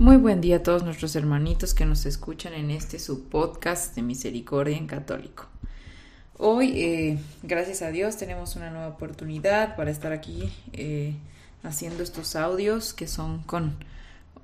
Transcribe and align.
Muy 0.00 0.16
buen 0.16 0.40
día 0.40 0.58
a 0.58 0.62
todos 0.62 0.84
nuestros 0.84 1.16
hermanitos 1.16 1.74
que 1.74 1.84
nos 1.84 2.06
escuchan 2.06 2.54
en 2.54 2.70
este 2.70 3.00
su 3.00 3.24
podcast 3.24 3.96
de 3.96 4.02
Misericordia 4.02 4.76
en 4.76 4.86
Católico. 4.86 5.46
Hoy, 6.36 6.80
eh, 6.80 7.18
gracias 7.42 7.82
a 7.82 7.90
Dios, 7.90 8.16
tenemos 8.16 8.54
una 8.54 8.70
nueva 8.70 8.86
oportunidad 8.86 9.74
para 9.74 9.90
estar 9.90 10.12
aquí 10.12 10.52
eh, 10.72 11.16
haciendo 11.64 12.04
estos 12.04 12.36
audios 12.36 12.94
que 12.94 13.08
son 13.08 13.42
con, 13.42 13.74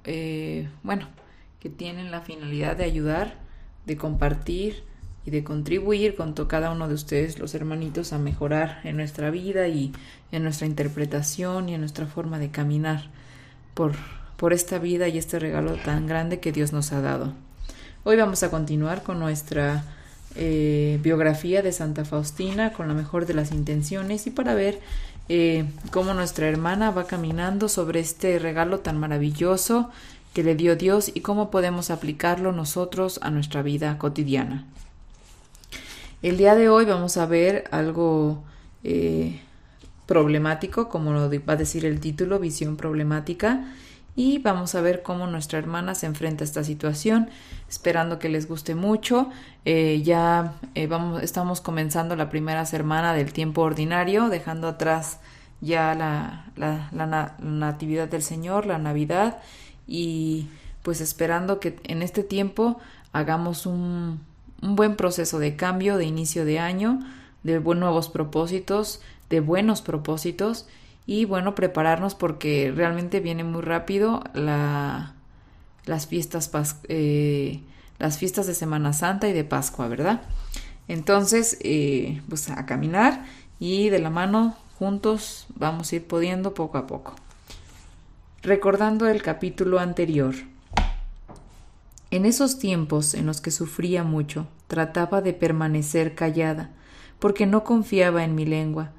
eh, 0.02 0.68
bueno, 0.82 1.06
que 1.60 1.70
tienen 1.70 2.10
la 2.10 2.22
finalidad 2.22 2.76
de 2.76 2.82
ayudar, 2.82 3.36
de 3.86 3.96
compartir 3.96 4.82
y 5.24 5.30
de 5.30 5.44
contribuir 5.44 6.16
con 6.16 6.32
cada 6.32 6.72
uno 6.72 6.88
de 6.88 6.94
ustedes, 6.94 7.38
los 7.38 7.54
hermanitos, 7.54 8.12
a 8.12 8.18
mejorar 8.18 8.80
en 8.82 8.96
nuestra 8.96 9.30
vida 9.30 9.68
y 9.68 9.92
en 10.32 10.42
nuestra 10.42 10.66
interpretación 10.66 11.68
y 11.68 11.74
en 11.74 11.80
nuestra 11.80 12.06
forma 12.06 12.40
de 12.40 12.50
caminar 12.50 13.08
por, 13.74 13.94
por 14.36 14.52
esta 14.52 14.78
vida 14.78 15.08
y 15.08 15.18
este 15.18 15.38
regalo 15.38 15.74
tan 15.76 16.06
grande 16.06 16.40
que 16.40 16.52
Dios 16.52 16.72
nos 16.72 16.92
ha 16.92 17.00
dado. 17.00 17.32
Hoy 18.04 18.16
vamos 18.16 18.42
a 18.42 18.50
continuar 18.50 19.02
con 19.02 19.18
nuestra 19.18 19.84
eh, 20.36 20.98
biografía 21.02 21.62
de 21.62 21.72
Santa 21.72 22.04
Faustina 22.04 22.72
con 22.72 22.88
la 22.88 22.94
mejor 22.94 23.24
de 23.26 23.34
las 23.34 23.52
intenciones 23.52 24.26
y 24.26 24.30
para 24.30 24.54
ver 24.54 24.80
eh, 25.28 25.64
cómo 25.90 26.12
nuestra 26.12 26.48
hermana 26.48 26.90
va 26.90 27.06
caminando 27.06 27.68
sobre 27.68 28.00
este 28.00 28.38
regalo 28.38 28.80
tan 28.80 28.98
maravilloso 28.98 29.90
que 30.34 30.42
le 30.42 30.56
dio 30.56 30.76
Dios 30.76 31.12
y 31.14 31.20
cómo 31.20 31.50
podemos 31.50 31.90
aplicarlo 31.90 32.52
nosotros 32.52 33.20
a 33.22 33.30
nuestra 33.30 33.62
vida 33.62 33.96
cotidiana. 33.98 34.66
El 36.22 36.36
día 36.36 36.54
de 36.56 36.68
hoy 36.68 36.84
vamos 36.84 37.16
a 37.16 37.26
ver 37.26 37.64
algo 37.70 38.42
eh, 38.82 39.40
problemático, 40.06 40.88
como 40.88 41.12
lo 41.12 41.30
va 41.30 41.52
a 41.52 41.56
decir 41.56 41.86
el 41.86 42.00
título, 42.00 42.38
visión 42.40 42.76
problemática, 42.76 43.64
y 44.16 44.38
vamos 44.38 44.74
a 44.74 44.80
ver 44.80 45.02
cómo 45.02 45.26
nuestra 45.26 45.58
hermana 45.58 45.94
se 45.94 46.06
enfrenta 46.06 46.44
a 46.44 46.46
esta 46.46 46.62
situación, 46.62 47.30
esperando 47.68 48.18
que 48.18 48.28
les 48.28 48.46
guste 48.46 48.74
mucho. 48.74 49.30
Eh, 49.64 50.02
ya 50.04 50.54
eh, 50.74 50.86
vamos, 50.86 51.22
estamos 51.22 51.60
comenzando 51.60 52.14
la 52.14 52.30
primera 52.30 52.64
semana 52.64 53.12
del 53.12 53.32
tiempo 53.32 53.62
ordinario, 53.62 54.28
dejando 54.28 54.68
atrás 54.68 55.18
ya 55.60 55.94
la, 55.94 56.46
la, 56.56 57.34
Natividad 57.40 58.08
del 58.08 58.22
Señor, 58.22 58.66
la 58.66 58.78
Navidad, 58.78 59.38
y 59.88 60.46
pues 60.82 61.00
esperando 61.00 61.58
que 61.58 61.80
en 61.84 62.02
este 62.02 62.22
tiempo 62.22 62.78
hagamos 63.12 63.66
un, 63.66 64.20
un 64.62 64.76
buen 64.76 64.94
proceso 64.94 65.38
de 65.40 65.56
cambio, 65.56 65.96
de 65.96 66.04
inicio 66.04 66.44
de 66.44 66.60
año, 66.60 67.00
de 67.42 67.58
nuevos 67.58 68.08
propósitos, 68.08 69.00
de 69.28 69.40
buenos 69.40 69.82
propósitos 69.82 70.66
y 71.06 71.24
bueno, 71.26 71.54
prepararnos 71.54 72.14
porque 72.14 72.72
realmente 72.74 73.20
viene 73.20 73.44
muy 73.44 73.62
rápido 73.62 74.22
la, 74.32 75.14
las, 75.84 76.06
fiestas, 76.06 76.50
eh, 76.88 77.60
las 77.98 78.18
fiestas 78.18 78.46
de 78.46 78.54
Semana 78.54 78.92
Santa 78.92 79.28
y 79.28 79.32
de 79.32 79.44
Pascua, 79.44 79.88
¿verdad? 79.88 80.22
Entonces, 80.88 81.58
eh, 81.60 82.22
pues 82.28 82.48
a 82.50 82.66
caminar 82.66 83.24
y 83.58 83.90
de 83.90 83.98
la 83.98 84.10
mano 84.10 84.56
juntos 84.78 85.46
vamos 85.54 85.92
a 85.92 85.96
ir 85.96 86.06
pudiendo 86.06 86.54
poco 86.54 86.78
a 86.78 86.86
poco. 86.86 87.14
Recordando 88.42 89.08
el 89.08 89.22
capítulo 89.22 89.78
anterior. 89.78 90.34
En 92.10 92.26
esos 92.26 92.58
tiempos 92.58 93.14
en 93.14 93.26
los 93.26 93.40
que 93.40 93.50
sufría 93.50 94.04
mucho, 94.04 94.46
trataba 94.68 95.20
de 95.20 95.32
permanecer 95.32 96.14
callada, 96.14 96.70
porque 97.18 97.46
no 97.46 97.64
confiaba 97.64 98.24
en 98.24 98.34
mi 98.34 98.44
lengua, 98.44 98.92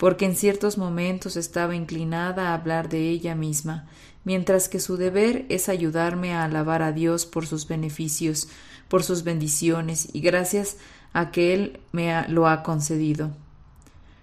porque 0.00 0.24
en 0.24 0.34
ciertos 0.34 0.78
momentos 0.78 1.36
estaba 1.36 1.76
inclinada 1.76 2.48
a 2.48 2.54
hablar 2.54 2.88
de 2.88 3.10
ella 3.10 3.34
misma, 3.34 3.86
mientras 4.24 4.70
que 4.70 4.80
su 4.80 4.96
deber 4.96 5.44
es 5.50 5.68
ayudarme 5.68 6.32
a 6.32 6.44
alabar 6.44 6.80
a 6.80 6.92
Dios 6.92 7.26
por 7.26 7.46
sus 7.46 7.68
beneficios, 7.68 8.48
por 8.88 9.02
sus 9.02 9.24
bendiciones 9.24 10.08
y 10.14 10.22
gracias 10.22 10.78
a 11.12 11.30
que 11.30 11.52
Él 11.52 11.80
me 11.92 12.26
lo 12.28 12.48
ha 12.48 12.62
concedido. 12.62 13.32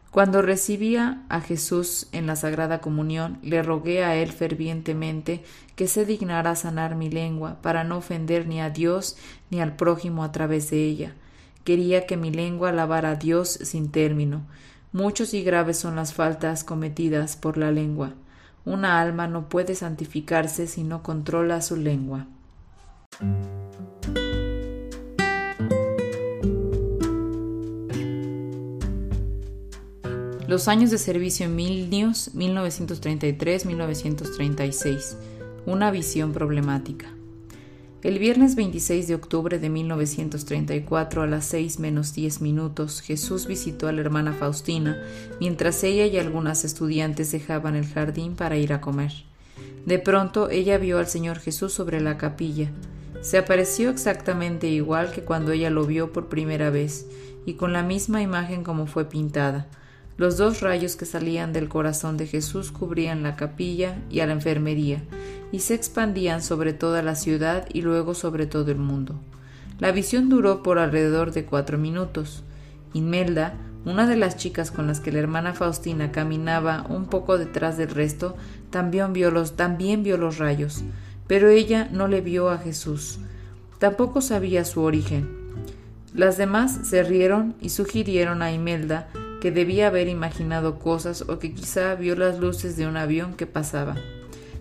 Cuando 0.10 0.42
recibía 0.42 1.24
a 1.30 1.42
Jesús 1.42 2.08
en 2.12 2.26
la 2.26 2.36
Sagrada 2.36 2.82
Comunión, 2.82 3.38
le 3.44 3.62
rogué 3.62 4.04
a 4.04 4.16
Él 4.16 4.32
fervientemente 4.32 5.44
que 5.76 5.88
se 5.88 6.06
dignara 6.06 6.56
sanar 6.56 6.96
mi 6.96 7.12
lengua 7.12 7.62
para 7.62 7.84
no 7.84 7.98
ofender 7.98 8.48
ni 8.48 8.62
a 8.62 8.72
Dios 8.72 9.16
ni 9.52 9.62
al 9.62 9.76
prójimo 9.76 10.24
a 10.24 10.32
través 10.32 10.72
de 10.72 10.84
ella. 10.86 11.14
Quería 11.64 12.08
que 12.08 12.18
mi 12.18 12.32
lengua 12.32 12.70
alabara 12.70 13.12
a 13.12 13.16
Dios 13.16 13.60
sin 13.62 13.92
término, 13.92 14.48
Muchos 14.94 15.34
y 15.34 15.44
graves 15.44 15.78
son 15.78 15.98
las 15.98 16.14
faltas 16.14 16.64
cometidas 16.64 17.36
por 17.36 17.58
la 17.58 17.72
lengua. 17.72 18.14
Una 18.64 19.02
alma 19.02 19.28
no 19.28 19.50
puede 19.50 19.76
santificarse 19.76 20.68
si 20.68 20.84
no 20.84 21.04
controla 21.04 21.62
su 21.62 21.76
lengua. 21.76 22.28
Los 30.48 30.70
años 30.70 30.92
de 30.92 30.98
servicio 30.98 31.46
en 31.46 31.58
Milnius, 31.58 32.34
1933-1936. 32.34 35.18
Una 35.66 35.92
visión 35.92 36.32
problemática. 36.32 37.17
El 38.04 38.20
viernes 38.20 38.54
26 38.54 39.08
de 39.08 39.16
octubre 39.16 39.58
de 39.58 39.70
1934 39.70 41.24
a 41.24 41.28
las 41.28 41.46
6 41.46 41.80
menos 41.80 42.14
10 42.14 42.42
minutos, 42.42 43.02
Jesús 43.02 43.48
visitó 43.48 43.88
a 43.88 43.92
la 43.92 44.02
hermana 44.02 44.34
Faustina 44.34 45.02
mientras 45.40 45.84
ella 45.84 46.06
y 46.06 46.20
algunas 46.20 46.64
estudiantes 46.64 47.32
dejaban 47.32 47.76
el 47.76 47.88
jardín 47.88 48.36
para 48.36 48.56
ir 48.56 48.72
a 48.72 48.82
comer. 48.82 49.12
De 49.88 49.98
pronto 49.98 50.52
ella 50.52 50.78
vio 50.78 51.00
al 51.00 51.08
Señor 51.08 51.40
Jesús 51.40 51.74
sobre 51.74 52.00
la 52.00 52.18
capilla. 52.18 52.70
Se 53.22 53.40
apareció 53.40 53.90
exactamente 53.90 54.68
igual 54.68 55.12
que 55.12 55.24
cuando 55.24 55.52
ella 55.52 55.72
lo 55.72 55.84
vio 55.88 56.14
por 56.14 56.30
primera 56.30 56.70
vez, 56.70 57.08
y 57.48 57.54
con 57.54 57.74
la 57.74 57.82
misma 57.82 58.22
imagen 58.22 58.64
como 58.64 58.86
fue 58.86 59.06
pintada. 59.06 59.66
Los 60.18 60.38
dos 60.38 60.62
rayos 60.62 60.96
que 60.96 61.06
salían 61.06 61.52
del 61.52 61.68
corazón 61.68 62.18
de 62.18 62.28
Jesús 62.28 62.72
cubrían 62.72 63.24
la 63.24 63.36
capilla 63.36 63.98
y 64.10 64.20
a 64.20 64.28
la 64.28 64.34
enfermería, 64.34 65.04
y 65.52 65.60
se 65.60 65.74
expandían 65.74 66.42
sobre 66.42 66.74
toda 66.74 67.02
la 67.02 67.16
ciudad 67.16 67.68
y 67.74 67.82
luego 67.82 68.14
sobre 68.14 68.46
todo 68.46 68.72
el 68.72 68.78
mundo. 68.78 69.16
La 69.80 69.92
visión 69.92 70.30
duró 70.30 70.64
por 70.64 70.80
alrededor 70.80 71.32
de 71.32 71.46
cuatro 71.46 71.78
minutos. 71.78 72.44
Inmelda, 72.94 73.54
una 73.86 74.08
de 74.08 74.18
las 74.18 74.36
chicas 74.36 74.72
con 74.72 74.88
las 74.88 75.00
que 75.00 75.12
la 75.12 75.20
hermana 75.20 75.54
Faustina 75.54 76.12
caminaba 76.12 76.86
un 76.90 77.06
poco 77.06 77.38
detrás 77.38 77.78
del 77.78 77.90
resto, 77.90 78.36
también 78.70 79.14
vio 79.14 79.32
los, 79.32 79.56
también 79.56 80.04
vio 80.04 80.18
los 80.18 80.40
rayos, 80.40 80.84
pero 81.28 81.50
ella 81.50 81.88
no 81.92 82.08
le 82.08 82.22
vio 82.22 82.50
a 82.50 82.58
Jesús. 82.58 83.20
Tampoco 83.80 84.22
sabía 84.22 84.66
su 84.66 84.82
origen. 84.82 85.30
Las 86.14 86.38
demás 86.38 86.80
se 86.84 87.04
rieron 87.04 87.56
y 87.62 87.70
sugirieron 87.70 88.42
a 88.42 88.52
Imelda 88.52 89.08
que 89.40 89.52
debía 89.52 89.88
haber 89.88 90.08
imaginado 90.08 90.80
cosas 90.80 91.22
o 91.22 91.38
que 91.38 91.54
quizá 91.54 91.94
vio 91.94 92.16
las 92.16 92.40
luces 92.40 92.76
de 92.76 92.88
un 92.88 92.98
avión 92.98 93.36
que 93.36 93.46
pasaba. 93.46 93.96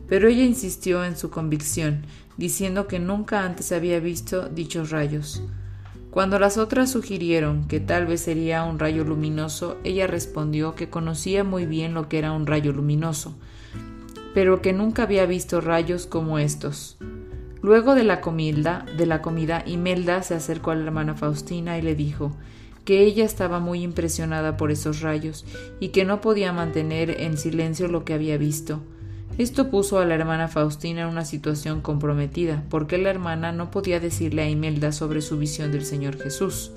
Pero 0.08 0.28
ella 0.28 0.44
insistió 0.44 1.04
en 1.04 1.16
su 1.16 1.30
convicción, 1.30 2.02
diciendo 2.36 2.86
que 2.86 2.98
nunca 2.98 3.44
antes 3.44 3.72
había 3.72 4.00
visto 4.00 4.48
dichos 4.48 4.90
rayos. 4.90 5.42
Cuando 6.10 6.38
las 6.38 6.56
otras 6.56 6.90
sugirieron 6.90 7.68
que 7.68 7.78
tal 7.78 8.06
vez 8.06 8.22
sería 8.22 8.64
un 8.64 8.78
rayo 8.78 9.04
luminoso, 9.04 9.76
ella 9.84 10.06
respondió 10.06 10.74
que 10.74 10.88
conocía 10.88 11.44
muy 11.44 11.66
bien 11.66 11.92
lo 11.92 12.08
que 12.08 12.18
era 12.18 12.32
un 12.32 12.46
rayo 12.46 12.72
luminoso, 12.72 13.36
pero 14.32 14.62
que 14.62 14.72
nunca 14.72 15.02
había 15.02 15.26
visto 15.26 15.60
rayos 15.60 16.06
como 16.06 16.38
estos. 16.38 16.96
Luego 17.60 17.94
de 17.94 18.04
la 18.04 18.20
comida, 18.20 18.86
de 18.96 19.04
la 19.04 19.20
comida, 19.20 19.62
Imelda 19.66 20.22
se 20.22 20.34
acercó 20.34 20.70
a 20.70 20.74
la 20.74 20.84
hermana 20.84 21.14
Faustina 21.14 21.76
y 21.78 21.82
le 21.82 21.94
dijo 21.94 22.32
que 22.86 23.02
ella 23.02 23.24
estaba 23.24 23.60
muy 23.60 23.82
impresionada 23.82 24.56
por 24.56 24.70
esos 24.70 25.00
rayos 25.00 25.44
y 25.80 25.88
que 25.88 26.04
no 26.04 26.20
podía 26.20 26.52
mantener 26.52 27.20
en 27.20 27.36
silencio 27.36 27.88
lo 27.88 28.04
que 28.06 28.14
había 28.14 28.38
visto. 28.38 28.80
Esto 29.38 29.70
puso 29.70 29.98
a 29.98 30.06
la 30.06 30.14
hermana 30.14 30.48
Faustina 30.48 31.02
en 31.02 31.08
una 31.08 31.24
situación 31.24 31.82
comprometida, 31.82 32.62
porque 32.70 32.96
la 32.96 33.10
hermana 33.10 33.52
no 33.52 33.70
podía 33.70 34.00
decirle 34.00 34.42
a 34.42 34.48
Imelda 34.48 34.92
sobre 34.92 35.20
su 35.20 35.38
visión 35.38 35.72
del 35.72 35.84
Señor 35.84 36.18
Jesús. 36.18 36.70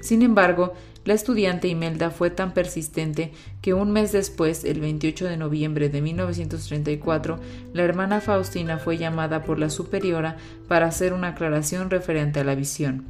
Sin 0.00 0.22
embargo, 0.22 0.74
la 1.04 1.14
estudiante 1.14 1.68
Imelda 1.68 2.10
fue 2.10 2.30
tan 2.30 2.52
persistente 2.52 3.32
que 3.62 3.74
un 3.74 3.92
mes 3.92 4.12
después, 4.12 4.64
el 4.64 4.80
28 4.80 5.26
de 5.26 5.36
noviembre 5.36 5.88
de 5.88 6.02
1934, 6.02 7.38
la 7.72 7.82
hermana 7.82 8.20
Faustina 8.20 8.78
fue 8.78 8.98
llamada 8.98 9.42
por 9.42 9.58
la 9.58 9.70
superiora 9.70 10.36
para 10.66 10.86
hacer 10.86 11.12
una 11.12 11.28
aclaración 11.28 11.90
referente 11.90 12.40
a 12.40 12.44
la 12.44 12.54
visión. 12.54 13.06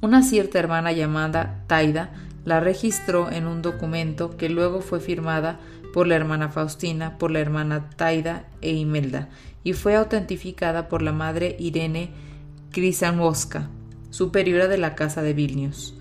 Una 0.00 0.22
cierta 0.22 0.58
hermana 0.58 0.92
llamada 0.92 1.62
Taida 1.66 2.10
la 2.44 2.60
registró 2.60 3.30
en 3.30 3.46
un 3.46 3.60
documento 3.60 4.36
que 4.36 4.48
luego 4.48 4.80
fue 4.80 5.00
firmada 5.00 5.58
por 5.96 6.06
la 6.06 6.14
hermana 6.14 6.50
Faustina, 6.50 7.16
por 7.16 7.30
la 7.30 7.40
hermana 7.40 7.88
Taida 7.88 8.44
e 8.60 8.74
Imelda, 8.74 9.30
y 9.64 9.72
fue 9.72 9.94
autentificada 9.94 10.90
por 10.90 11.00
la 11.00 11.12
madre 11.12 11.56
Irene 11.58 12.10
Krisanowska, 12.70 13.70
superiora 14.10 14.68
de 14.68 14.76
la 14.76 14.94
Casa 14.94 15.22
de 15.22 15.32
Vilnius. 15.32 15.95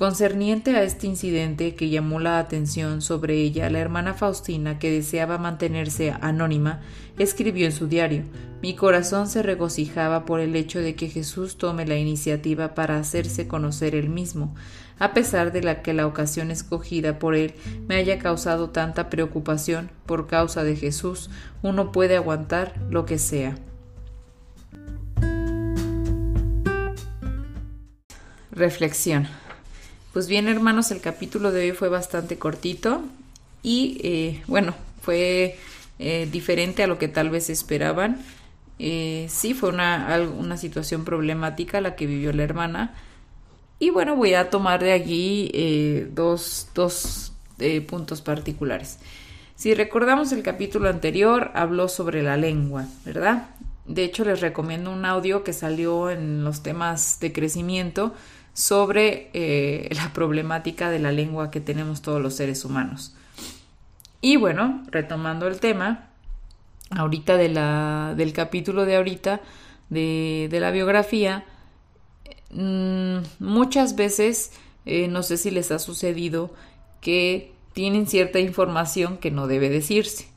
Concerniente 0.00 0.76
a 0.76 0.82
este 0.82 1.06
incidente 1.06 1.74
que 1.74 1.90
llamó 1.90 2.20
la 2.20 2.38
atención 2.38 3.02
sobre 3.02 3.34
ella, 3.34 3.68
la 3.68 3.80
hermana 3.80 4.14
Faustina, 4.14 4.78
que 4.78 4.90
deseaba 4.90 5.36
mantenerse 5.36 6.14
anónima, 6.22 6.80
escribió 7.18 7.66
en 7.66 7.72
su 7.72 7.86
diario 7.86 8.24
Mi 8.62 8.74
corazón 8.74 9.28
se 9.28 9.42
regocijaba 9.42 10.24
por 10.24 10.40
el 10.40 10.56
hecho 10.56 10.78
de 10.78 10.94
que 10.94 11.10
Jesús 11.10 11.58
tome 11.58 11.84
la 11.84 11.96
iniciativa 11.96 12.74
para 12.74 12.96
hacerse 12.96 13.46
conocer 13.46 13.94
él 13.94 14.08
mismo, 14.08 14.54
a 14.98 15.12
pesar 15.12 15.52
de 15.52 15.62
la 15.62 15.82
que 15.82 15.92
la 15.92 16.06
ocasión 16.06 16.50
escogida 16.50 17.18
por 17.18 17.34
él 17.34 17.52
me 17.86 17.96
haya 17.96 18.18
causado 18.18 18.70
tanta 18.70 19.10
preocupación 19.10 19.90
por 20.06 20.28
causa 20.28 20.64
de 20.64 20.76
Jesús, 20.76 21.28
uno 21.60 21.92
puede 21.92 22.16
aguantar 22.16 22.72
lo 22.88 23.04
que 23.04 23.18
sea. 23.18 23.58
Reflexión. 28.50 29.28
Pues 30.12 30.26
bien, 30.26 30.48
hermanos, 30.48 30.90
el 30.90 31.00
capítulo 31.00 31.52
de 31.52 31.70
hoy 31.70 31.72
fue 31.72 31.88
bastante 31.88 32.36
cortito 32.36 33.04
y 33.62 34.00
eh, 34.02 34.42
bueno, 34.48 34.74
fue 35.02 35.56
eh, 36.00 36.28
diferente 36.32 36.82
a 36.82 36.88
lo 36.88 36.98
que 36.98 37.06
tal 37.06 37.30
vez 37.30 37.48
esperaban. 37.48 38.20
Eh, 38.80 39.28
sí, 39.30 39.54
fue 39.54 39.68
una, 39.68 40.18
una 40.36 40.56
situación 40.56 41.04
problemática 41.04 41.80
la 41.80 41.94
que 41.94 42.06
vivió 42.06 42.32
la 42.32 42.42
hermana. 42.42 42.96
Y 43.78 43.90
bueno, 43.90 44.16
voy 44.16 44.34
a 44.34 44.50
tomar 44.50 44.82
de 44.82 44.94
aquí 44.94 45.52
dos, 46.12 46.70
dos 46.74 47.32
puntos 47.86 48.20
particulares. 48.20 48.98
Si 49.54 49.74
recordamos 49.74 50.32
el 50.32 50.42
capítulo 50.42 50.88
anterior, 50.88 51.52
habló 51.54 51.86
sobre 51.86 52.24
la 52.24 52.36
lengua, 52.36 52.86
¿verdad? 53.04 53.46
De 53.86 54.02
hecho, 54.02 54.24
les 54.24 54.40
recomiendo 54.40 54.92
un 54.92 55.04
audio 55.04 55.44
que 55.44 55.52
salió 55.52 56.10
en 56.10 56.42
los 56.42 56.64
temas 56.64 57.20
de 57.20 57.32
crecimiento 57.32 58.12
sobre 58.52 59.30
eh, 59.32 59.88
la 59.94 60.12
problemática 60.12 60.90
de 60.90 60.98
la 60.98 61.12
lengua 61.12 61.50
que 61.50 61.60
tenemos 61.60 62.02
todos 62.02 62.20
los 62.20 62.34
seres 62.34 62.64
humanos. 62.64 63.14
Y 64.20 64.36
bueno, 64.36 64.82
retomando 64.90 65.46
el 65.46 65.60
tema, 65.60 66.10
ahorita 66.90 67.36
de 67.36 67.48
la, 67.48 68.14
del 68.16 68.32
capítulo 68.32 68.84
de 68.84 68.96
ahorita, 68.96 69.40
de, 69.88 70.48
la 70.52 70.70
biografía, 70.70 71.44
mm, 72.50 73.18
muchas 73.38 73.96
veces, 73.96 74.52
eh, 74.86 75.08
no 75.08 75.22
sé 75.22 75.36
si 75.36 75.50
les 75.50 75.70
ha 75.70 75.78
sucedido, 75.78 76.52
que 77.00 77.52
tienen 77.72 78.06
cierta 78.06 78.40
información 78.40 79.18
que 79.18 79.30
no 79.30 79.46
debe 79.46 79.70
decirse. 79.70 80.28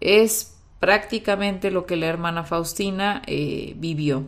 Es 0.00 0.56
prácticamente 0.80 1.70
lo 1.70 1.86
que 1.86 1.96
la 1.96 2.06
hermana 2.06 2.42
Faustina 2.42 3.22
eh, 3.26 3.74
vivió. 3.76 4.24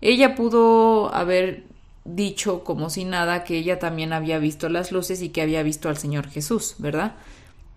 Ella 0.00 0.34
pudo 0.34 1.14
haber 1.14 1.64
dicho 2.04 2.64
como 2.64 2.90
si 2.90 3.04
nada 3.04 3.44
que 3.44 3.58
ella 3.58 3.78
también 3.78 4.12
había 4.12 4.38
visto 4.38 4.68
las 4.68 4.92
luces 4.92 5.22
y 5.22 5.30
que 5.30 5.42
había 5.42 5.62
visto 5.62 5.88
al 5.88 5.98
Señor 5.98 6.28
Jesús, 6.28 6.76
¿verdad? 6.78 7.14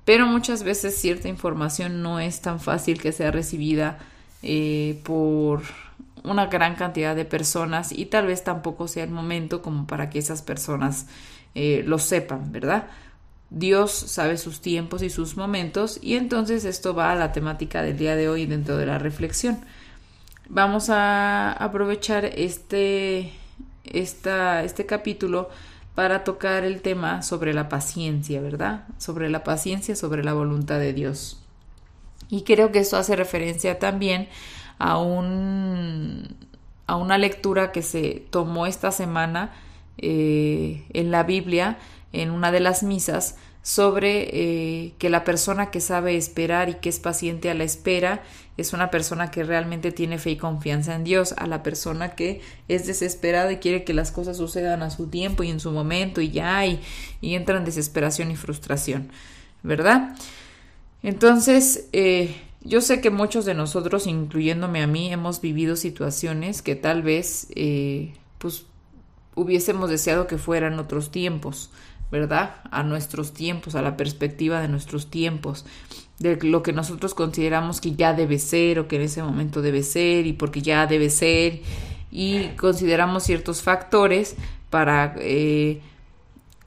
Pero 0.06 0.25
muchas 0.25 0.64
veces 0.64 0.96
cierta 0.96 1.28
información 1.28 2.02
no 2.02 2.20
es 2.20 2.42
tan 2.42 2.60
fácil 2.60 3.02
que 3.02 3.12
sea 3.12 3.31
recibida 3.31 4.00
eh, 4.42 5.00
por 5.04 5.64
una 6.24 6.48
gran 6.48 6.75
cantidad 6.75 7.16
de 7.16 7.25
personas 7.25 7.92
y 7.92 8.06
tal 8.06 8.28
vez 8.28 8.44
tampoco 8.44 8.88
sea 8.88 9.04
el 9.04 9.12
momento 9.12 9.62
como 9.62 9.88
para 9.88 10.10
que 10.10 10.20
esas 10.20 10.42
personas 10.42 11.08
eh, 11.56 11.84
lo 11.86 12.00
sepan, 12.00 12.52
¿verdad? 12.52 12.88
Dios 13.50 13.92
sabe 13.92 14.38
sus 14.38 14.62
tiempos 14.62 15.04
y 15.04 15.10
sus 15.10 15.38
momentos 15.38 16.00
y 16.02 16.16
entonces 16.16 16.66
esto 16.66 16.96
va 16.96 17.12
a 17.12 17.16
la 17.16 17.31
temática 17.31 17.81
del 17.84 17.98
día 17.98 18.16
de 18.16 18.28
hoy 18.28 18.46
dentro 18.46 18.78
de 18.78 18.86
la 18.86 19.00
reflexión. 19.00 19.60
Vamos 20.50 20.90
a 20.90 21.52
aprovechar 21.52 22.25
este 22.25 23.31
esta, 23.85 24.63
este 24.63 24.85
capítulo 24.85 25.50
para 25.95 26.24
tocar 26.24 26.63
el 26.63 26.81
tema 26.81 27.21
sobre 27.21 27.53
la 27.53 27.69
paciencia, 27.69 28.41
¿verdad? 28.41 28.85
Sobre 28.97 29.30
la 29.30 29.44
paciencia, 29.44 29.95
sobre 29.95 30.24
la 30.24 30.33
voluntad 30.33 30.80
de 30.80 30.94
Dios. 30.94 31.39
Y 32.30 32.44
creo 32.44 32.71
que 32.71 32.80
esto 32.80 32.97
hace 32.97 33.15
referencia 33.15 33.77
también 33.77 34.27
a, 34.80 34.97
un, 34.97 36.35
a 36.88 36.95
una 36.95 37.18
lectura 37.18 37.71
que 37.71 37.83
se 37.83 38.25
tomó 38.31 38.65
esta 38.65 38.91
semana 38.91 39.51
eh, 40.00 40.83
en 40.94 41.12
la 41.12 41.24
Biblia, 41.24 41.77
en 42.13 42.31
una 42.31 42.51
de 42.51 42.62
las 42.62 42.83
misas, 42.83 43.36
sobre 43.63 44.27
eh, 44.33 44.94
que 44.98 45.10
la 45.10 45.24
persona 45.24 45.71
que 45.71 45.80
sabe 45.80 46.18
esperar 46.18 46.69
y 46.69 46.75
que 46.75 46.89
es 46.89 47.00
paciente 47.00 47.50
a 47.50 47.54
la 47.54 47.63
espera 47.63 48.21
es 48.57 48.74
una 48.74 48.92
persona 48.92 49.31
que 49.31 49.44
realmente 49.44 49.92
tiene 49.92 50.19
fe 50.19 50.31
y 50.31 50.38
confianza 50.38 50.95
en 50.95 51.06
Dios, 51.06 51.33
a 51.38 51.48
la 51.48 51.63
persona 51.63 52.13
que 52.13 52.42
es 52.68 52.86
desesperada 52.86 53.51
y 53.51 53.57
quiere 53.57 53.83
que 53.83 53.94
las 53.94 54.12
cosas 54.12 54.38
sucedan 54.38 54.83
a 54.83 54.89
su 54.89 55.07
tiempo 55.07 55.44
y 55.44 55.50
en 55.50 55.62
su 55.62 55.71
momento 55.71 56.19
y 56.21 56.30
ya 56.30 56.65
y, 56.65 56.81
y 57.21 57.36
entra 57.36 57.57
en 57.57 57.65
desesperación 57.65 58.31
y 58.31 58.36
frustración, 58.36 59.10
¿verdad? 59.63 60.15
Entonces, 61.01 61.88
eh, 61.94 62.36
yo 62.62 62.81
sé 62.81 63.01
que 63.01 63.10
muchos 63.10 63.45
de 63.45 63.54
nosotros, 63.54 64.07
incluyéndome 64.07 64.81
a 64.81 64.88
mí, 64.88 65.12
hemos 65.12 65.42
vivido 65.42 65.75
situaciones 65.75 66.62
que 66.62 66.75
tal 66.75 67.01
vez 67.01 67.48
eh, 67.56 68.13
pues 68.38 68.65
hubiésemos 69.36 69.89
deseado 69.89 70.27
que 70.27 70.38
fueran 70.38 70.80
otros 70.80 71.12
tiempos, 71.12 71.71
¿verdad? 72.13 72.57
A 72.69 72.83
nuestros 72.83 73.33
tiempos, 73.33 73.74
a 73.74 73.81
la 73.81 73.98
perspectiva 73.98 74.62
de 74.62 74.68
nuestros 74.68 75.10
tiempos, 75.10 75.65
de 76.19 76.36
lo 76.44 76.62
que 76.62 76.71
nosotros 76.71 77.15
consideramos 77.15 77.81
que 77.81 77.94
ya 77.95 78.13
debe 78.13 78.38
ser 78.38 78.77
o 78.77 78.88
que 78.88 78.98
en 78.98 79.01
ese 79.01 79.24
momento 79.24 79.63
debe 79.63 79.81
ser 79.81 80.27
y 80.27 80.33
porque 80.33 80.62
ya 80.62 80.86
debe 80.86 81.10
ser 81.10 81.62
y 82.12 82.50
consideramos 82.50 83.24
ciertos 83.24 83.63
factores 83.63 84.36
para 84.69 85.15
eh, 85.18 85.81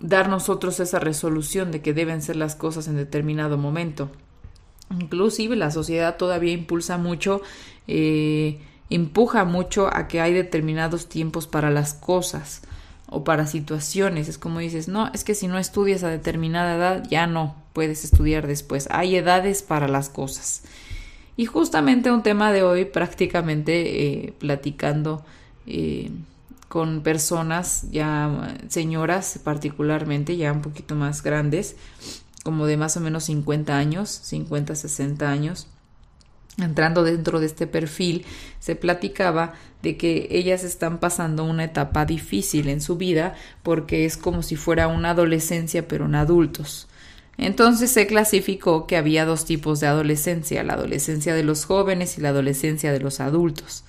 dar 0.00 0.28
nosotros 0.28 0.80
esa 0.80 0.98
resolución 0.98 1.70
de 1.70 1.80
que 1.80 1.94
deben 1.94 2.22
ser 2.22 2.34
las 2.34 2.56
cosas 2.56 2.88
en 2.88 2.96
determinado 2.96 3.56
momento. 3.56 4.10
Inclusive 4.90 5.54
la 5.54 5.70
sociedad 5.70 6.16
todavía 6.16 6.54
impulsa 6.54 6.98
mucho, 6.98 7.40
eh, 7.86 8.58
empuja 8.90 9.44
mucho 9.44 9.94
a 9.94 10.08
que 10.08 10.20
hay 10.20 10.32
determinados 10.32 11.08
tiempos 11.08 11.46
para 11.46 11.70
las 11.70 11.94
cosas 11.94 12.62
o 13.08 13.24
para 13.24 13.46
situaciones. 13.46 14.28
Es 14.28 14.38
como 14.38 14.58
dices, 14.58 14.88
no, 14.88 15.10
es 15.12 15.24
que 15.24 15.34
si 15.34 15.48
no 15.48 15.58
estudias 15.58 16.02
a 16.02 16.08
determinada 16.08 16.76
edad, 16.76 17.08
ya 17.08 17.26
no 17.26 17.54
puedes 17.72 18.04
estudiar 18.04 18.46
después. 18.46 18.88
Hay 18.90 19.16
edades 19.16 19.62
para 19.62 19.88
las 19.88 20.08
cosas. 20.08 20.62
Y 21.36 21.46
justamente 21.46 22.10
un 22.10 22.22
tema 22.22 22.52
de 22.52 22.62
hoy, 22.62 22.86
prácticamente 22.86 24.04
eh, 24.24 24.34
platicando 24.38 25.24
eh, 25.66 26.10
con 26.68 27.02
personas, 27.02 27.90
ya 27.90 28.56
señoras 28.68 29.38
particularmente, 29.44 30.36
ya 30.36 30.52
un 30.52 30.62
poquito 30.62 30.94
más 30.94 31.22
grandes, 31.22 31.76
como 32.42 32.66
de 32.66 32.76
más 32.76 32.96
o 32.96 33.00
menos 33.00 33.24
50 33.24 33.76
años, 33.76 34.08
50, 34.08 34.74
60 34.74 35.30
años, 35.30 35.68
entrando 36.58 37.04
dentro 37.04 37.40
de 37.40 37.46
este 37.46 37.66
perfil, 37.66 38.24
se 38.58 38.76
platicaba 38.76 39.54
de 39.82 39.96
que 39.96 40.28
ellas 40.30 40.64
están 40.64 40.98
pasando 40.98 41.44
una 41.44 41.64
etapa 41.64 42.04
difícil 42.06 42.68
en 42.68 42.80
su 42.80 42.96
vida 42.96 43.34
porque 43.62 44.04
es 44.04 44.16
como 44.16 44.42
si 44.42 44.56
fuera 44.56 44.88
una 44.88 45.10
adolescencia 45.10 45.86
pero 45.86 46.06
en 46.06 46.14
adultos. 46.14 46.88
Entonces 47.38 47.90
se 47.90 48.06
clasificó 48.06 48.86
que 48.86 48.96
había 48.96 49.26
dos 49.26 49.44
tipos 49.44 49.80
de 49.80 49.86
adolescencia, 49.86 50.62
la 50.62 50.72
adolescencia 50.72 51.34
de 51.34 51.44
los 51.44 51.66
jóvenes 51.66 52.16
y 52.16 52.22
la 52.22 52.30
adolescencia 52.30 52.92
de 52.92 53.00
los 53.00 53.20
adultos. 53.20 53.84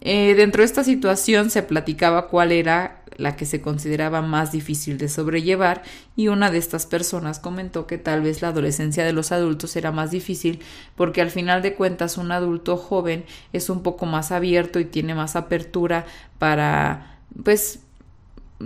Eh, 0.00 0.34
dentro 0.34 0.62
de 0.62 0.66
esta 0.66 0.84
situación 0.84 1.50
se 1.50 1.62
platicaba 1.62 2.28
cuál 2.28 2.52
era 2.52 3.02
la 3.16 3.36
que 3.36 3.44
se 3.44 3.60
consideraba 3.60 4.22
más 4.22 4.50
difícil 4.50 4.96
de 4.96 5.10
sobrellevar 5.10 5.82
y 6.16 6.28
una 6.28 6.50
de 6.50 6.56
estas 6.56 6.86
personas 6.86 7.38
comentó 7.38 7.86
que 7.86 7.98
tal 7.98 8.22
vez 8.22 8.40
la 8.40 8.48
adolescencia 8.48 9.04
de 9.04 9.12
los 9.12 9.30
adultos 9.30 9.76
era 9.76 9.92
más 9.92 10.10
difícil 10.10 10.60
porque 10.96 11.20
al 11.20 11.30
final 11.30 11.60
de 11.60 11.74
cuentas 11.74 12.16
un 12.16 12.32
adulto 12.32 12.78
joven 12.78 13.24
es 13.52 13.68
un 13.68 13.82
poco 13.82 14.06
más 14.06 14.32
abierto 14.32 14.80
y 14.80 14.86
tiene 14.86 15.14
más 15.14 15.36
apertura 15.36 16.06
para 16.38 17.18
pues 17.44 17.80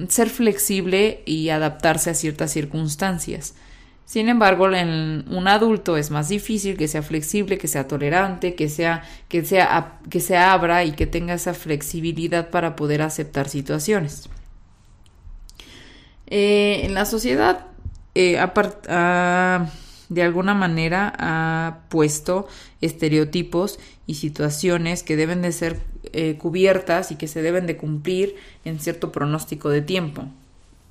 ser 0.08 0.30
flexible 0.30 1.22
y 1.26 1.48
adaptarse 1.48 2.10
a 2.10 2.14
ciertas 2.14 2.52
circunstancias. 2.52 3.54
Sin 4.04 4.28
embargo, 4.28 4.70
en 4.70 5.24
un 5.30 5.48
adulto 5.48 5.96
es 5.96 6.10
más 6.10 6.28
difícil 6.28 6.76
que 6.76 6.88
sea 6.88 7.02
flexible, 7.02 7.56
que 7.56 7.68
sea 7.68 7.88
tolerante, 7.88 8.54
que 8.54 8.68
sea, 8.68 9.02
que 9.28 9.44
sea, 9.44 9.98
que 10.10 10.20
se 10.20 10.36
abra 10.36 10.84
y 10.84 10.92
que 10.92 11.06
tenga 11.06 11.34
esa 11.34 11.54
flexibilidad 11.54 12.50
para 12.50 12.76
poder 12.76 13.00
aceptar 13.00 13.48
situaciones. 13.48 14.28
Eh, 16.26 16.82
en 16.84 16.94
la 16.94 17.06
sociedad, 17.06 17.66
eh, 18.14 18.38
de 20.08 20.22
alguna 20.22 20.54
manera, 20.54 21.12
ha 21.18 21.80
puesto 21.88 22.46
estereotipos 22.82 23.78
y 24.06 24.14
situaciones 24.16 25.02
que 25.02 25.16
deben 25.16 25.40
de 25.40 25.52
ser 25.52 25.80
eh, 26.12 26.36
cubiertas 26.36 27.10
y 27.10 27.16
que 27.16 27.26
se 27.26 27.40
deben 27.40 27.66
de 27.66 27.78
cumplir 27.78 28.36
en 28.66 28.78
cierto 28.80 29.12
pronóstico 29.12 29.70
de 29.70 29.80
tiempo. 29.80 30.28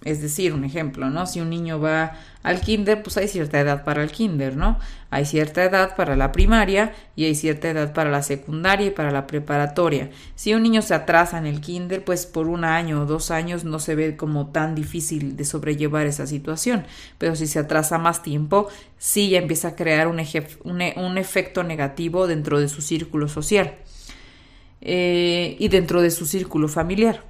Es 0.04 0.22
decir, 0.22 0.54
un 0.54 0.66
ejemplo, 0.66 1.10
¿no? 1.10 1.26
Si 1.26 1.40
un 1.40 1.50
niño 1.50 1.80
va 1.80 2.18
al 2.44 2.60
kinder, 2.60 3.02
pues 3.02 3.16
hay 3.16 3.30
cierta 3.30 3.62
edad 3.62 3.86
para 3.86 4.04
el 4.04 4.12
kinder, 4.12 4.58
¿no? 4.58 4.78
Hay 5.10 5.26
cierta 5.26 5.64
edad 5.64 5.96
para 5.96 6.18
la 6.18 6.34
primaria 6.34 6.92
y 7.16 7.24
hay 7.24 7.36
cierta 7.36 7.70
edad 7.70 7.94
para 7.94 8.12
la 8.12 8.22
secundaria 8.22 8.88
y 8.88 8.92
para 8.92 9.12
la 9.12 9.28
preparatoria. 9.28 10.10
Si 10.36 10.54
un 10.54 10.64
niño 10.64 10.82
se 10.82 10.94
atrasa 10.94 11.38
en 11.38 11.46
el 11.46 11.62
kinder, 11.62 12.04
pues 12.04 12.26
por 12.26 12.50
un 12.50 12.66
año 12.66 13.04
o 13.04 13.06
dos 13.06 13.32
años 13.32 13.64
no 13.64 13.80
se 13.80 13.96
ve 13.96 14.18
como 14.18 14.48
tan 14.48 14.76
difícil 14.76 15.38
de 15.38 15.46
sobrellevar 15.46 16.06
esa 16.06 16.28
situación. 16.28 16.86
Pero 17.18 17.38
si 17.38 17.48
se 17.48 17.60
atrasa 17.60 17.98
más 17.98 18.24
tiempo, 18.24 18.68
sí 18.98 19.30
ya 19.30 19.40
empieza 19.40 19.70
a 19.70 19.76
crear 19.78 20.10
un, 20.10 20.22
un, 20.66 21.18
efecto 21.18 21.64
negativo 21.64 22.28
dentro 22.28 22.60
de 22.60 22.68
su 22.68 22.82
círculo 22.82 23.30
social 23.30 23.76
eh, 24.82 25.56
y 25.60 25.70
dentro 25.70 26.02
de 26.02 26.12
su 26.12 26.26
círculo 26.26 26.68
familiar. 26.68 27.24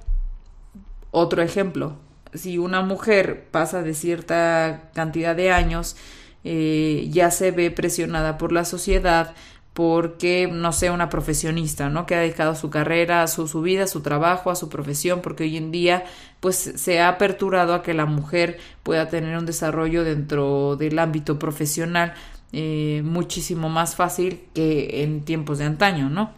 Otro 1.12 1.40
ejemplo, 1.40 1.98
si 2.34 2.58
una 2.58 2.82
mujer 2.82 3.44
pasa 3.50 3.82
de 3.82 3.94
cierta 3.94 4.90
cantidad 4.94 5.36
de 5.36 5.50
años, 5.52 5.96
eh, 6.44 7.08
ya 7.10 7.30
se 7.30 7.50
ve 7.50 7.70
presionada 7.70 8.38
por 8.38 8.52
la 8.52 8.64
sociedad 8.64 9.34
porque 9.74 10.48
no 10.50 10.72
sea 10.72 10.92
una 10.92 11.08
profesionista, 11.08 11.88
¿no? 11.88 12.06
Que 12.06 12.14
ha 12.14 12.20
dedicado 12.20 12.54
su 12.54 12.70
carrera, 12.70 13.22
a 13.24 13.26
su, 13.26 13.60
vida, 13.60 13.88
su 13.88 14.02
trabajo, 14.02 14.50
a 14.50 14.54
su 14.54 14.68
profesión, 14.68 15.20
porque 15.20 15.44
hoy 15.44 15.56
en 15.56 15.72
día 15.72 16.04
pues 16.38 16.56
se 16.76 17.00
ha 17.00 17.08
aperturado 17.08 17.74
a 17.74 17.82
que 17.82 17.92
la 17.92 18.06
mujer 18.06 18.58
pueda 18.84 19.08
tener 19.08 19.36
un 19.36 19.46
desarrollo 19.46 20.04
dentro 20.04 20.76
del 20.76 20.98
ámbito 21.00 21.40
profesional 21.40 22.14
eh, 22.52 23.02
muchísimo 23.04 23.68
más 23.68 23.96
fácil 23.96 24.42
que 24.54 25.02
en 25.02 25.24
tiempos 25.24 25.58
de 25.58 25.64
antaño, 25.64 26.08
¿no? 26.08 26.32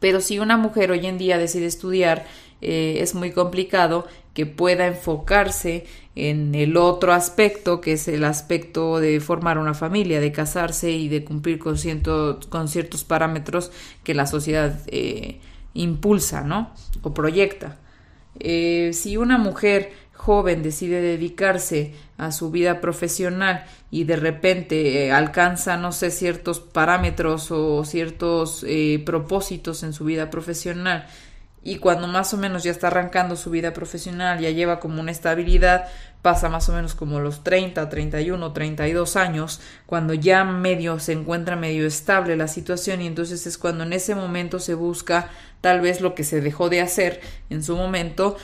Pero 0.00 0.22
si 0.22 0.38
una 0.38 0.56
mujer 0.56 0.90
hoy 0.92 1.06
en 1.06 1.18
día 1.18 1.36
decide 1.36 1.66
estudiar, 1.66 2.24
eh, 2.62 2.98
es 3.00 3.14
muy 3.14 3.32
complicado 3.32 4.06
que 4.34 4.46
pueda 4.46 4.86
enfocarse 4.86 5.84
en 6.14 6.54
el 6.54 6.76
otro 6.76 7.12
aspecto, 7.12 7.80
que 7.80 7.92
es 7.92 8.08
el 8.08 8.24
aspecto 8.24 9.00
de 9.00 9.20
formar 9.20 9.58
una 9.58 9.74
familia, 9.74 10.20
de 10.20 10.32
casarse 10.32 10.90
y 10.90 11.08
de 11.08 11.24
cumplir 11.24 11.58
con, 11.58 11.76
con 12.48 12.68
ciertos 12.68 13.04
parámetros 13.04 13.70
que 14.04 14.14
la 14.14 14.26
sociedad 14.26 14.80
eh, 14.86 15.40
impulsa, 15.74 16.42
¿no? 16.42 16.72
O 17.02 17.14
proyecta. 17.14 17.78
Eh, 18.40 18.90
si 18.94 19.16
una 19.16 19.38
mujer 19.38 19.92
joven 20.14 20.62
decide 20.62 21.00
dedicarse 21.00 21.94
a 22.16 22.30
su 22.30 22.50
vida 22.50 22.80
profesional 22.80 23.64
y 23.90 24.04
de 24.04 24.16
repente 24.16 25.06
eh, 25.06 25.12
alcanza, 25.12 25.76
no 25.76 25.92
sé, 25.92 26.10
ciertos 26.10 26.60
parámetros 26.60 27.50
o 27.50 27.84
ciertos 27.84 28.64
propósitos 29.04 29.82
en 29.82 29.92
su 29.92 30.04
vida 30.04 30.30
profesional 30.30 31.06
y 31.64 31.76
cuando 31.76 32.08
más 32.08 32.34
o 32.34 32.36
menos 32.36 32.64
ya 32.64 32.70
está 32.70 32.88
arrancando 32.88 33.36
su 33.36 33.50
vida 33.50 33.72
profesional, 33.72 34.40
ya 34.40 34.50
lleva 34.50 34.80
como 34.80 35.00
una 35.00 35.12
estabilidad, 35.12 35.86
pasa 36.20 36.48
más 36.48 36.68
o 36.68 36.72
menos 36.72 36.94
como 36.94 37.20
los 37.20 37.44
30, 37.44 37.88
31, 37.88 38.52
32 38.52 39.16
años, 39.16 39.60
cuando 39.86 40.14
ya 40.14 40.44
medio 40.44 40.98
se 40.98 41.12
encuentra 41.12 41.54
medio 41.54 41.86
estable 41.86 42.36
la 42.36 42.48
situación 42.48 43.00
y 43.00 43.06
entonces 43.06 43.46
es 43.46 43.58
cuando 43.58 43.84
en 43.84 43.92
ese 43.92 44.14
momento 44.14 44.58
se 44.58 44.74
busca 44.74 45.30
tal 45.60 45.80
vez 45.80 46.00
lo 46.00 46.14
que 46.14 46.24
se 46.24 46.40
dejó 46.40 46.68
de 46.68 46.80
hacer 46.80 47.20
en 47.48 47.62
su 47.62 47.76
momento 47.76 48.36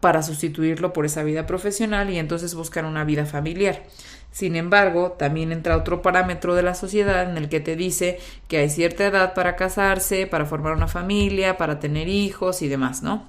para 0.00 0.22
sustituirlo 0.22 0.92
por 0.92 1.06
esa 1.06 1.22
vida 1.22 1.46
profesional 1.46 2.10
y 2.10 2.18
entonces 2.18 2.54
buscar 2.54 2.84
una 2.84 3.04
vida 3.04 3.24
familiar. 3.24 3.82
Sin 4.36 4.54
embargo, 4.54 5.12
también 5.12 5.50
entra 5.50 5.78
otro 5.78 6.02
parámetro 6.02 6.54
de 6.54 6.62
la 6.62 6.74
sociedad 6.74 7.22
en 7.22 7.38
el 7.38 7.48
que 7.48 7.58
te 7.58 7.74
dice 7.74 8.18
que 8.48 8.58
hay 8.58 8.68
cierta 8.68 9.06
edad 9.06 9.32
para 9.32 9.56
casarse, 9.56 10.26
para 10.26 10.44
formar 10.44 10.74
una 10.74 10.88
familia, 10.88 11.56
para 11.56 11.80
tener 11.80 12.06
hijos 12.08 12.60
y 12.60 12.68
demás, 12.68 13.02
¿no? 13.02 13.24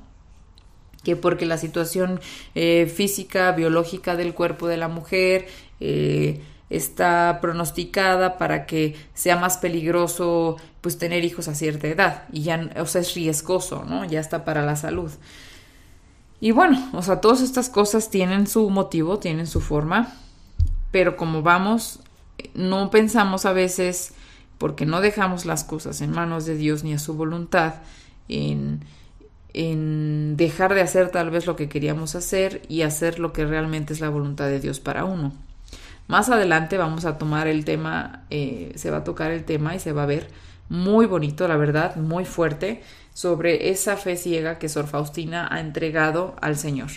Que 1.06 1.16
porque 1.16 1.46
la 1.46 1.58
situación 1.58 2.20
eh, 2.56 2.92
física, 2.94 3.54
biológica 3.54 4.18
del 4.18 4.34
cuerpo 4.34 4.68
de 4.68 4.76
la 4.76 4.90
mujer 4.90 5.48
eh, 5.80 6.42
está 6.70 7.40
pronosticada 7.42 8.38
para 8.38 8.66
que 8.66 8.98
sea 9.14 9.38
más 9.38 9.56
peligroso 9.60 10.58
pues 10.82 10.98
tener 10.98 11.24
hijos 11.24 11.48
a 11.48 11.56
cierta 11.56 11.88
edad 11.88 12.24
y 12.34 12.42
ya, 12.42 12.70
o 12.82 12.86
sea, 12.86 13.00
es 13.00 13.14
riesgoso, 13.14 13.86
¿no? 13.86 14.04
Ya 14.04 14.20
está 14.20 14.44
para 14.44 14.66
la 14.66 14.76
salud. 14.76 15.12
Y 16.42 16.52
bueno, 16.52 16.90
o 16.92 17.02
sea, 17.02 17.22
todas 17.22 17.40
estas 17.40 17.70
cosas 17.70 18.10
tienen 18.10 18.46
su 18.46 18.70
motivo, 18.70 19.20
tienen 19.20 19.48
su 19.48 19.62
forma 19.62 20.14
pero 20.92 21.18
como 21.18 21.42
vamos, 21.42 22.00
no 22.54 22.90
pensamos 22.90 23.46
a 23.46 23.54
veces, 23.54 24.14
porque 24.58 24.86
no 24.86 25.02
dejamos 25.02 25.46
las 25.46 25.64
cosas 25.64 26.02
en 26.02 26.12
manos 26.12 26.46
de 26.46 26.56
Dios 26.56 26.84
ni 26.84 26.94
a 26.94 27.00
su 27.00 27.14
voluntad, 27.14 27.76
en, 28.30 28.82
en 29.54 30.36
dejar 30.38 30.74
de 30.74 30.82
hacer 30.82 31.10
tal 31.10 31.30
vez 31.30 31.46
lo 31.46 31.56
que 31.56 31.70
queríamos 31.70 32.16
hacer 32.16 32.62
y 32.68 32.82
hacer 32.82 33.20
lo 33.20 33.34
que 33.34 33.46
realmente 33.46 33.94
es 33.94 34.02
la 34.02 34.10
voluntad 34.10 34.48
de 34.48 34.60
Dios 34.60 34.80
para 34.80 35.06
uno. 35.06 35.34
Más 36.08 36.30
adelante 36.30 36.78
vamos 36.78 37.06
a 37.06 37.18
tomar 37.18 37.48
el 37.48 37.66
tema, 37.66 38.24
eh, 38.30 38.72
se 38.76 38.92
va 38.92 38.98
a 38.98 39.04
tocar 39.04 39.32
el 39.32 39.44
tema 39.44 39.76
y 39.76 39.80
se 39.80 39.92
va 39.92 40.04
a 40.04 40.08
ver 40.08 40.30
muy 40.70 41.06
bonito, 41.06 41.48
la 41.48 41.58
verdad, 41.58 41.96
muy 41.96 42.26
fuerte, 42.26 42.82
sobre 43.14 43.70
esa 43.70 43.98
fe 43.98 44.16
ciega 44.16 44.60
que 44.60 44.70
Sor 44.70 44.88
Faustina 44.88 45.48
ha 45.52 45.60
entregado 45.60 46.36
al 46.42 46.58
Señor. 46.58 46.90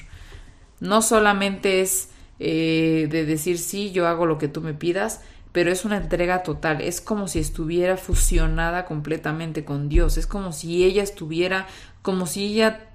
No 0.80 1.02
solamente 1.02 1.80
es 1.80 2.10
eh, 2.42 3.06
de 3.10 3.26
decir 3.26 3.58
sí, 3.58 3.92
yo 3.92 4.08
hago 4.08 4.24
lo 4.24 4.38
que 4.38 4.48
tú 4.48 4.62
me 4.62 4.72
pidas, 4.72 5.20
pero 5.52 5.70
es 5.70 5.84
una 5.84 5.98
entrega 5.98 6.42
total, 6.42 6.80
es 6.80 7.02
como 7.02 7.28
si 7.28 7.38
estuviera 7.38 7.98
fusionada 7.98 8.86
completamente 8.86 9.64
con 9.64 9.90
Dios, 9.90 10.16
es 10.16 10.26
como 10.26 10.52
si 10.52 10.84
ella 10.84 11.02
estuviera, 11.02 11.66
como 12.00 12.26
si 12.26 12.46
ella 12.46 12.88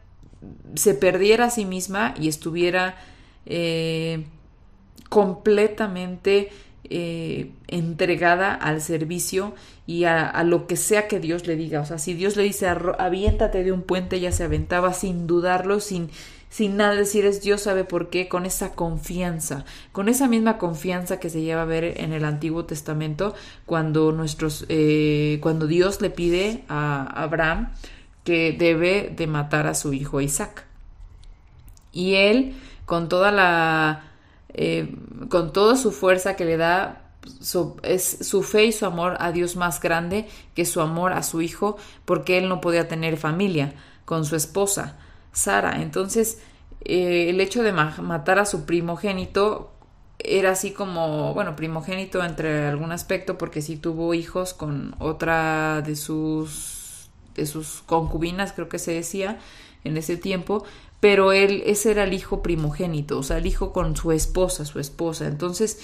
se 0.74 0.96
perdiera 0.96 1.46
a 1.46 1.50
sí 1.52 1.64
misma 1.64 2.16
y 2.20 2.28
estuviera 2.28 2.98
eh, 3.46 4.26
completamente 5.10 6.50
eh, 6.86 7.52
entregada 7.68 8.54
al 8.54 8.82
servicio 8.82 9.54
y 9.86 10.06
a, 10.06 10.28
a, 10.28 10.44
lo 10.44 10.66
que 10.66 10.76
sea 10.76 11.08
que 11.08 11.20
Dios 11.20 11.46
le 11.46 11.56
diga. 11.56 11.82
O 11.82 11.86
sea, 11.86 12.00
si 12.00 12.16
Dios 12.16 12.36
le 12.36 12.44
dice 12.44 12.68
aviéntate 12.68 13.64
de 13.64 13.72
un 13.72 13.84
puente, 13.84 14.16
ella 14.16 14.32
se 14.32 14.44
aventaba 14.44 14.94
sin 14.94 15.28
dudarlo, 15.28 15.80
sin, 15.80 16.10
sin 16.56 16.78
nada 16.78 16.96
decir 16.96 17.26
es 17.26 17.42
Dios 17.42 17.64
sabe 17.64 17.84
por 17.84 18.10
qué, 18.10 18.30
con 18.30 18.46
esa 18.46 18.76
confianza, 18.76 19.66
con 19.92 20.08
esa 20.08 20.30
misma 20.30 20.58
confianza 20.58 21.20
que 21.20 21.30
se 21.30 21.42
lleva 21.42 21.64
a 21.64 21.66
ver 21.66 22.00
en 22.00 22.14
el 22.14 22.24
Antiguo 22.24 22.64
Testamento 22.64 23.36
cuando 23.66 24.14
nuestros, 24.14 24.66
eh, 24.70 25.40
cuando 25.42 25.68
Dios 25.68 26.00
le 26.00 26.12
pide 26.12 26.64
a 26.70 27.08
Abraham 27.22 27.74
que 28.24 28.56
debe 28.58 29.12
de 29.14 29.28
matar 29.28 29.68
a 29.68 29.74
su 29.74 29.92
hijo 29.92 30.22
Isaac. 30.22 30.66
Y 31.92 32.14
él, 32.14 32.56
con 32.86 33.10
toda 33.10 33.34
la, 33.34 34.04
eh, 34.54 34.96
con 35.28 35.52
toda 35.52 35.76
su 35.76 35.92
fuerza 35.92 36.38
que 36.38 36.46
le 36.46 36.56
da, 36.56 37.02
es 37.84 38.18
su 38.22 38.44
fe 38.44 38.64
y 38.64 38.72
su 38.72 38.86
amor 38.86 39.18
a 39.20 39.34
Dios 39.34 39.58
más 39.58 39.82
grande 39.82 40.30
que 40.54 40.64
su 40.64 40.80
amor 40.80 41.12
a 41.12 41.22
su 41.22 41.42
hijo, 41.42 41.76
porque 42.06 42.38
él 42.38 42.48
no 42.48 42.62
podía 42.62 42.88
tener 42.88 43.18
familia 43.18 43.74
con 44.06 44.24
su 44.24 44.38
esposa. 44.38 45.00
Sara. 45.36 45.82
Entonces, 45.82 46.40
eh, 46.84 47.30
el 47.30 47.42
hecho 47.42 47.62
de 47.62 47.72
matar 47.72 48.40
a 48.40 48.46
su 48.46 48.66
primogénito 48.66 49.72
era 50.18 50.52
así 50.52 50.72
como, 50.72 51.34
bueno, 51.34 51.56
primogénito 51.56 52.24
entre 52.24 52.68
algún 52.68 52.92
aspecto, 52.92 53.38
porque 53.38 53.62
sí 53.62 53.78
tuvo 53.78 54.14
hijos 54.14 54.54
con 54.54 54.96
otra 55.00 55.82
de 55.82 55.96
sus, 55.96 57.10
de 57.36 57.46
sus 57.46 57.84
concubinas, 57.86 58.54
creo 58.54 58.70
que 58.70 58.80
se 58.80 58.94
decía 58.94 59.40
en 59.84 59.98
ese 59.98 60.18
tiempo, 60.18 60.66
pero 61.00 61.32
él, 61.34 61.62
ese 61.66 61.92
era 61.92 62.06
el 62.06 62.14
hijo 62.14 62.42
primogénito, 62.42 63.20
o 63.20 63.24
sea, 63.24 63.38
el 63.38 63.46
hijo 63.46 63.74
con 63.74 63.96
su 63.96 64.12
esposa, 64.12 64.66
su 64.66 64.80
esposa. 64.80 65.28
Entonces, 65.28 65.80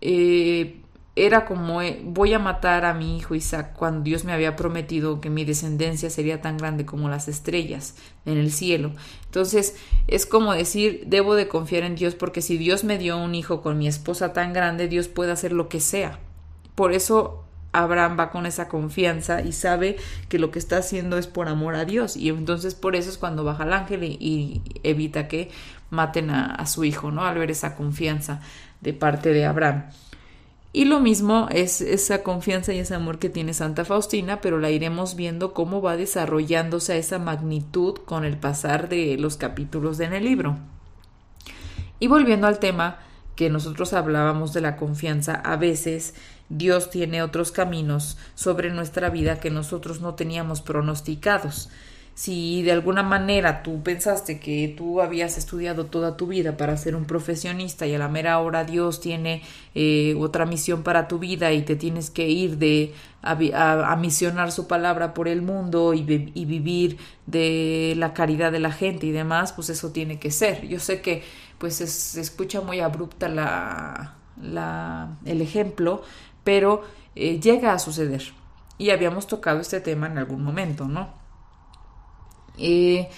eh, 0.00 0.80
era 1.16 1.44
como 1.44 1.82
eh, 1.82 2.00
voy 2.04 2.32
a 2.34 2.38
matar 2.38 2.84
a 2.84 2.94
mi 2.94 3.16
hijo 3.16 3.34
Isaac 3.34 3.72
cuando 3.74 4.02
Dios 4.02 4.24
me 4.24 4.32
había 4.32 4.56
prometido 4.56 5.20
que 5.20 5.28
mi 5.28 5.44
descendencia 5.44 6.08
sería 6.08 6.40
tan 6.40 6.56
grande 6.56 6.86
como 6.86 7.08
las 7.08 7.28
estrellas 7.28 7.96
en 8.24 8.38
el 8.38 8.52
cielo. 8.52 8.92
Entonces 9.26 9.76
es 10.06 10.24
como 10.24 10.52
decir, 10.52 11.04
debo 11.06 11.34
de 11.34 11.48
confiar 11.48 11.82
en 11.82 11.96
Dios 11.96 12.14
porque 12.14 12.42
si 12.42 12.58
Dios 12.58 12.84
me 12.84 12.98
dio 12.98 13.18
un 13.18 13.34
hijo 13.34 13.60
con 13.60 13.78
mi 13.78 13.88
esposa 13.88 14.32
tan 14.32 14.52
grande, 14.52 14.88
Dios 14.88 15.08
puede 15.08 15.32
hacer 15.32 15.52
lo 15.52 15.68
que 15.68 15.80
sea. 15.80 16.20
Por 16.74 16.92
eso 16.92 17.44
Abraham 17.72 18.16
va 18.18 18.30
con 18.30 18.46
esa 18.46 18.68
confianza 18.68 19.42
y 19.42 19.52
sabe 19.52 19.96
que 20.28 20.38
lo 20.38 20.50
que 20.50 20.58
está 20.58 20.78
haciendo 20.78 21.18
es 21.18 21.26
por 21.26 21.48
amor 21.48 21.74
a 21.74 21.84
Dios. 21.84 22.16
Y 22.16 22.28
entonces 22.28 22.74
por 22.74 22.96
eso 22.96 23.10
es 23.10 23.18
cuando 23.18 23.44
baja 23.44 23.64
el 23.64 23.72
ángel 23.72 24.04
y, 24.04 24.62
evita 24.82 25.28
que 25.28 25.50
maten 25.90 26.30
a, 26.30 26.54
a, 26.54 26.66
su 26.66 26.84
hijo, 26.84 27.10
¿no? 27.10 27.24
Al 27.24 27.38
ver 27.38 27.50
esa 27.50 27.74
confianza 27.74 28.40
de 28.80 28.92
parte 28.92 29.32
de 29.32 29.44
Abraham. 29.44 29.90
Y 30.72 30.84
lo 30.84 31.00
mismo 31.00 31.48
es 31.50 31.80
esa 31.80 32.22
confianza 32.22 32.72
y 32.72 32.78
ese 32.78 32.94
amor 32.94 33.18
que 33.18 33.28
tiene 33.28 33.54
Santa 33.54 33.84
Faustina, 33.84 34.40
pero 34.40 34.60
la 34.60 34.70
iremos 34.70 35.16
viendo 35.16 35.52
cómo 35.52 35.82
va 35.82 35.96
desarrollándose 35.96 36.92
a 36.92 36.96
esa 36.96 37.18
magnitud 37.18 37.98
con 38.04 38.24
el 38.24 38.36
pasar 38.36 38.88
de 38.88 39.16
los 39.18 39.36
capítulos 39.36 39.98
en 39.98 40.12
el 40.12 40.24
libro. 40.24 40.58
Y 41.98 42.06
volviendo 42.06 42.46
al 42.46 42.60
tema 42.60 43.00
que 43.34 43.50
nosotros 43.50 43.94
hablábamos 43.94 44.52
de 44.52 44.60
la 44.60 44.76
confianza, 44.76 45.34
a 45.34 45.56
veces 45.56 46.14
Dios 46.50 46.90
tiene 46.90 47.22
otros 47.22 47.50
caminos 47.50 48.16
sobre 48.36 48.70
nuestra 48.70 49.10
vida 49.10 49.40
que 49.40 49.50
nosotros 49.50 50.00
no 50.00 50.14
teníamos 50.14 50.60
pronosticados 50.60 51.68
si 52.20 52.62
de 52.62 52.72
alguna 52.72 53.02
manera 53.02 53.62
tú 53.62 53.82
pensaste 53.82 54.38
que 54.40 54.74
tú 54.76 55.00
habías 55.00 55.38
estudiado 55.38 55.86
toda 55.86 56.18
tu 56.18 56.26
vida 56.26 56.58
para 56.58 56.76
ser 56.76 56.94
un 56.94 57.06
profesionista 57.06 57.86
y 57.86 57.94
a 57.94 57.98
la 57.98 58.08
mera 58.08 58.38
hora 58.40 58.64
Dios 58.64 59.00
tiene 59.00 59.40
eh, 59.74 60.14
otra 60.18 60.44
misión 60.44 60.82
para 60.82 61.08
tu 61.08 61.18
vida 61.18 61.50
y 61.52 61.62
te 61.62 61.76
tienes 61.76 62.10
que 62.10 62.28
ir 62.28 62.58
de 62.58 62.92
a, 63.22 63.96
misionar 63.96 64.52
su 64.52 64.66
palabra 64.66 65.14
por 65.14 65.28
el 65.28 65.40
mundo 65.40 65.94
y, 65.94 66.02
vivir 66.02 66.98
de 67.24 67.94
la 67.96 68.12
caridad 68.12 68.52
de 68.52 68.60
la 68.60 68.72
gente 68.72 69.06
y 69.06 69.12
demás, 69.12 69.54
pues 69.54 69.70
eso 69.70 69.90
tiene 69.90 70.18
que 70.18 70.30
ser. 70.30 70.68
Yo 70.68 70.78
sé 70.78 71.00
que 71.00 71.22
pues 71.56 71.76
se 71.76 72.20
escucha 72.20 72.60
muy 72.60 72.80
abrupta 72.80 73.28
la, 73.28 74.16
la, 74.42 75.16
el 75.24 75.40
ejemplo, 75.40 76.02
pero 76.44 76.82
eh, 77.16 77.40
llega 77.40 77.72
a 77.72 77.78
suceder. 77.78 78.34
Y 78.76 78.90
habíamos 78.90 79.26
tocado 79.26 79.60
este 79.60 79.80
tema 79.80 80.06
en 80.06 80.18
algún 80.18 80.44
momento, 80.44 80.84
¿no? 80.86 81.19
Eh, 82.60 83.08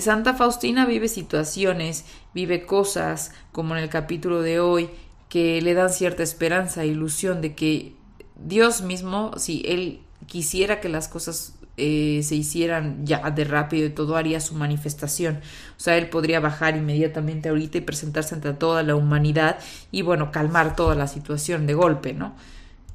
Santa 0.00 0.34
Faustina 0.34 0.86
vive 0.86 1.08
situaciones, 1.08 2.04
vive 2.32 2.64
cosas, 2.64 3.32
como 3.52 3.76
en 3.76 3.82
el 3.82 3.88
capítulo 3.88 4.42
de 4.42 4.60
hoy, 4.60 4.88
que 5.28 5.60
le 5.62 5.74
dan 5.74 5.90
cierta 5.90 6.22
esperanza, 6.22 6.84
ilusión 6.84 7.40
de 7.40 7.54
que 7.54 7.94
Dios 8.36 8.82
mismo, 8.82 9.32
si 9.36 9.62
Él 9.66 10.00
quisiera 10.26 10.80
que 10.80 10.88
las 10.88 11.08
cosas 11.08 11.54
eh, 11.76 12.20
se 12.22 12.34
hicieran 12.34 13.06
ya 13.06 13.30
de 13.30 13.44
rápido 13.44 13.86
y 13.86 13.90
todo, 13.90 14.16
haría 14.16 14.40
su 14.40 14.54
manifestación. 14.54 15.40
O 15.76 15.80
sea, 15.80 15.96
Él 15.96 16.08
podría 16.08 16.40
bajar 16.40 16.76
inmediatamente 16.76 17.48
ahorita 17.48 17.78
y 17.78 17.82
presentarse 17.82 18.34
ante 18.34 18.52
toda 18.52 18.82
la 18.82 18.96
humanidad 18.96 19.58
y, 19.90 20.02
bueno, 20.02 20.30
calmar 20.30 20.76
toda 20.76 20.94
la 20.94 21.06
situación 21.06 21.66
de 21.66 21.74
golpe, 21.74 22.12
¿no? 22.12 22.34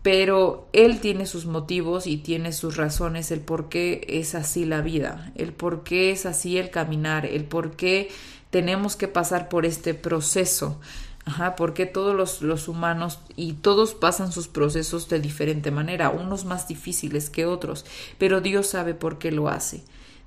Pero 0.06 0.68
él 0.72 1.00
tiene 1.00 1.26
sus 1.26 1.48
motivos 1.48 2.06
y 2.06 2.18
tiene 2.18 2.54
sus 2.54 2.78
razones, 2.78 3.32
el 3.32 3.40
por 3.40 3.70
qué 3.70 4.06
es 4.08 4.36
así 4.36 4.64
la 4.64 4.82
vida, 4.82 5.32
el 5.34 5.52
por 5.52 5.84
qué 5.84 6.12
es 6.12 6.28
así 6.28 6.60
el 6.60 6.70
caminar, 6.70 7.26
el 7.26 7.44
por 7.46 7.72
qué 7.72 8.12
tenemos 8.52 8.96
que 8.96 9.08
pasar 9.08 9.50
por 9.50 9.66
este 9.66 9.96
proceso. 9.96 10.80
Ajá, 11.26 11.56
porque 11.56 11.88
todos 11.88 12.16
los, 12.16 12.44
los, 12.44 12.68
humanos 12.68 13.20
y 13.36 13.54
todos 13.54 13.96
pasan 13.96 14.32
sus 14.32 14.48
procesos 14.48 15.10
de 15.10 15.20
diferente 15.20 15.72
manera, 15.72 16.12
unos 16.12 16.46
más 16.46 16.68
difíciles 16.68 17.32
que 17.32 17.48
otros, 17.48 17.84
pero 18.20 18.42
Dios 18.42 18.68
sabe 18.68 18.94
por 18.94 19.18
qué 19.18 19.32
lo 19.32 19.50
hace. 19.50 19.84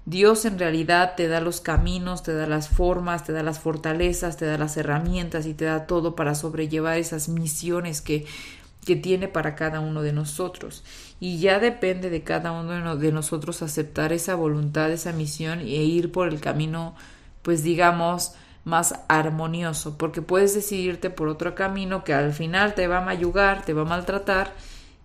Dios 0.06 0.46
en 0.46 0.58
realidad 0.58 1.14
te 1.16 1.28
da 1.28 1.42
los 1.42 1.60
caminos, 1.60 2.22
te 2.22 2.32
da 2.32 2.46
las 2.46 2.70
formas, 2.70 3.24
te 3.24 3.32
da 3.32 3.42
las 3.42 3.60
fortalezas, 3.60 4.38
te 4.38 4.46
da 4.46 4.56
las 4.56 4.76
herramientas 4.78 5.44
y 5.44 5.52
te 5.52 5.66
da 5.66 5.86
todo 5.86 6.16
para 6.16 6.34
sobrellevar 6.34 6.96
esas 6.96 7.28
misiones 7.28 8.00
que 8.00 8.24
que 8.88 8.96
tiene 8.96 9.28
para 9.28 9.54
cada 9.54 9.80
uno 9.80 10.00
de 10.00 10.14
nosotros. 10.14 10.82
Y 11.20 11.40
ya 11.40 11.58
depende 11.58 12.08
de 12.08 12.22
cada 12.22 12.52
uno 12.52 12.96
de 12.96 13.12
nosotros 13.12 13.60
aceptar 13.60 14.14
esa 14.14 14.34
voluntad, 14.34 14.90
esa 14.90 15.12
misión 15.12 15.60
e 15.60 15.84
ir 15.84 16.10
por 16.10 16.26
el 16.26 16.40
camino, 16.40 16.94
pues 17.42 17.62
digamos, 17.62 18.32
más 18.64 18.94
armonioso, 19.08 19.98
porque 19.98 20.22
puedes 20.22 20.54
decidirte 20.54 21.10
por 21.10 21.28
otro 21.28 21.54
camino 21.54 22.02
que 22.02 22.14
al 22.14 22.32
final 22.32 22.72
te 22.72 22.86
va 22.86 22.98
a 22.98 23.04
mayugar, 23.04 23.62
te 23.62 23.74
va 23.74 23.82
a 23.82 23.84
maltratar 23.84 24.54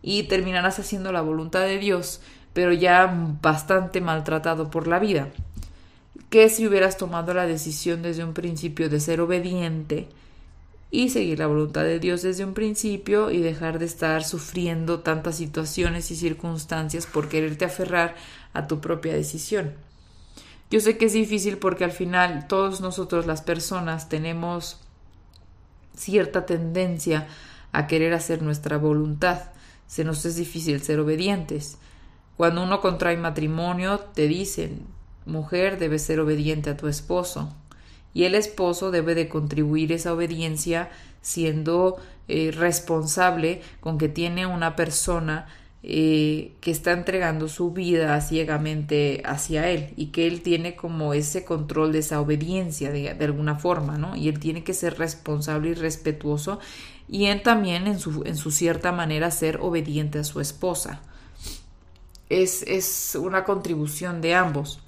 y 0.02 0.24
terminarás 0.24 0.80
haciendo 0.80 1.12
la 1.12 1.20
voluntad 1.20 1.64
de 1.64 1.78
Dios, 1.78 2.22
pero 2.54 2.72
ya 2.72 3.14
bastante 3.42 4.00
maltratado 4.00 4.72
por 4.72 4.88
la 4.88 5.00
vida. 5.00 5.28
Que 6.30 6.48
si 6.48 6.66
hubieras 6.66 6.96
tomado 6.96 7.34
la 7.34 7.48
decisión 7.48 8.02
desde 8.02 8.24
un 8.24 8.34
principio 8.34 8.88
de 8.88 9.02
ser 9.02 9.20
obediente, 9.20 10.08
y 10.94 11.10
seguir 11.10 11.40
la 11.40 11.48
voluntad 11.48 11.82
de 11.82 12.00
Dios 12.00 12.22
desde 12.22 12.46
un 12.46 12.54
principio 12.54 13.32
y 13.32 13.40
dejar 13.40 13.80
de 13.80 13.86
estar 13.86 14.24
sufriendo 14.24 15.00
tantas 15.00 15.36
situaciones 15.38 16.12
y 16.12 16.16
circunstancias 16.16 17.08
por 17.08 17.30
quererte 17.30 17.66
aferrar 17.66 18.14
a 18.54 18.68
tu 18.68 18.80
propia 18.80 19.16
decisión. 19.16 19.74
Yo 20.70 20.80
sé 20.80 20.96
que 21.00 21.06
es 21.06 21.14
difícil 21.14 21.58
porque 21.58 21.84
al 21.84 21.94
final 21.94 22.46
todos 22.48 22.80
nosotros 22.80 23.26
las 23.26 23.42
personas 23.42 24.08
tenemos 24.08 24.82
cierta 25.98 26.46
tendencia 26.46 27.28
a 27.72 27.88
querer 27.88 28.14
hacer 28.14 28.44
nuestra 28.44 28.78
voluntad. 28.78 29.46
Se 29.88 30.04
nos 30.04 30.24
es 30.26 30.36
difícil 30.36 30.80
ser 30.84 31.00
obedientes. 31.00 31.80
Cuando 32.38 32.62
uno 32.62 32.82
contrae 32.82 33.18
matrimonio 33.18 34.00
te 34.00 34.28
dicen, 34.28 34.86
mujer, 35.26 35.80
debes 35.80 36.04
ser 36.04 36.20
obediente 36.20 36.70
a 36.70 36.78
tu 36.78 36.88
esposo 36.88 37.52
y 38.14 38.26
el 38.26 38.36
esposo 38.36 38.92
debe 38.92 39.16
de 39.16 39.28
contribuir 39.28 39.92
esa 39.92 40.14
obediencia 40.14 40.90
siendo 41.22 41.98
eh, 42.28 42.52
responsable 42.52 43.62
con 43.80 43.98
que 43.98 44.10
tiene 44.10 44.46
una 44.46 44.76
persona 44.76 45.48
eh, 45.86 46.54
que 46.62 46.72
está 46.72 46.94
entregando 46.94 47.50
su 47.50 47.72
vida 47.72 48.22
ciegamente 48.22 49.22
hacia 49.26 49.70
él 49.70 49.94
y 49.98 50.08
que 50.08 50.28
él 50.28 50.42
tiene 50.42 50.78
como 50.78 51.14
ese 51.14 51.44
control 51.44 51.92
de 51.92 52.00
esa 52.00 52.22
obediencia 52.22 52.90
de, 52.90 53.10
alguna 53.10 53.56
forma, 53.56 53.98
¿no? 53.98 54.16
Y 54.16 54.30
él 54.30 54.40
tiene 54.40 54.64
que 54.64 54.74
ser 54.74 54.98
responsable 54.98 55.72
y 55.72 55.74
respetuoso 55.74 56.60
y 57.10 57.26
él 57.26 57.42
también 57.42 57.88
en 57.88 58.00
su, 58.00 58.24
en 58.26 58.38
su 58.38 58.52
cierta 58.52 58.94
manera 58.94 59.30
ser 59.30 59.60
obediente 59.60 60.20
a 60.20 60.24
su 60.24 60.40
esposa. 60.40 61.02
Es, 62.30 62.64
es 62.64 63.18
una 63.20 63.44
contribución 63.44 64.22
de 64.22 64.36
ambos. 64.36 64.80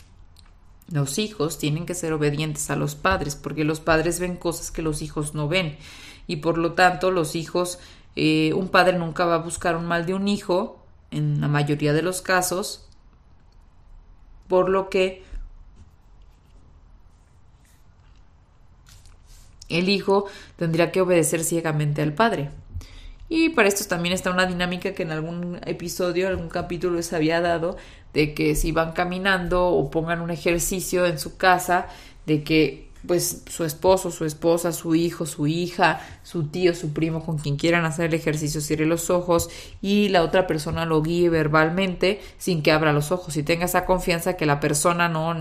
Los 0.90 1.18
hijos 1.18 1.58
tienen 1.58 1.86
que 1.86 1.96
ser 1.96 2.14
obedientes 2.14 2.70
a 2.70 2.76
los 2.76 2.96
padres 2.96 3.36
porque 3.36 3.64
los 3.64 3.80
padres 3.80 4.20
ven 4.20 4.38
cosas 4.38 4.70
que 4.72 4.84
los 4.84 5.02
hijos 5.02 5.34
no 5.34 5.48
ven 5.48 5.78
y 6.28 6.38
por 6.38 6.58
lo 6.58 6.74
tanto 6.74 7.12
los 7.12 7.36
hijos, 7.36 7.80
eh, 8.16 8.54
un 8.54 8.70
padre 8.70 8.98
nunca 8.98 9.26
va 9.26 9.36
a 9.36 9.40
buscar 9.40 9.76
un 9.76 9.86
mal 9.86 10.06
de 10.06 10.14
un 10.14 10.28
hijo 10.28 10.80
en 11.12 11.42
la 11.42 11.48
mayoría 11.48 11.94
de 11.94 12.02
los 12.02 12.22
casos, 12.22 12.88
por 14.48 14.70
lo 14.70 14.90
que 14.90 15.24
el 19.70 19.90
hijo 19.90 20.26
tendría 20.58 20.92
que 20.92 21.02
obedecer 21.02 21.44
ciegamente 21.44 22.02
al 22.02 22.14
padre. 22.14 22.52
Y 23.38 23.50
para 23.50 23.68
esto 23.68 23.84
también 23.84 24.14
está 24.14 24.32
una 24.32 24.46
dinámica 24.46 24.94
que 24.94 25.04
en 25.04 25.12
algún 25.12 25.60
episodio, 25.66 26.30
algún 26.30 26.48
capítulo 26.48 26.96
les 26.96 27.12
había 27.12 27.42
dado, 27.42 27.76
de 28.14 28.34
que 28.34 28.56
si 28.56 28.72
van 28.72 28.94
caminando 28.94 29.68
o 29.68 29.92
pongan 29.92 30.22
un 30.22 30.32
ejercicio 30.32 31.06
en 31.06 31.20
su 31.20 31.36
casa, 31.36 31.88
de 32.26 32.46
que 32.46 32.88
pues 33.06 33.44
su 33.50 33.66
esposo, 33.66 34.10
su 34.10 34.24
esposa, 34.24 34.72
su 34.72 34.96
hijo, 34.96 35.26
su 35.26 35.48
hija, 35.48 36.00
su 36.24 36.48
tío, 36.48 36.74
su 36.74 36.94
primo, 36.94 37.26
con 37.26 37.38
quien 37.38 37.58
quieran 37.58 37.84
hacer 37.84 38.06
el 38.06 38.14
ejercicio, 38.14 38.62
cierre 38.62 38.86
los 38.86 39.10
ojos 39.10 39.50
y 39.82 40.08
la 40.08 40.24
otra 40.24 40.48
persona 40.48 40.86
lo 40.86 41.02
guíe 41.02 41.30
verbalmente 41.30 42.22
sin 42.38 42.64
que 42.64 42.72
abra 42.72 42.94
los 42.94 43.12
ojos 43.12 43.36
y 43.36 43.44
tenga 43.44 43.66
esa 43.66 43.84
confianza 43.84 44.38
que 44.38 44.46
la 44.46 44.62
persona 44.62 45.10
no 45.10 45.36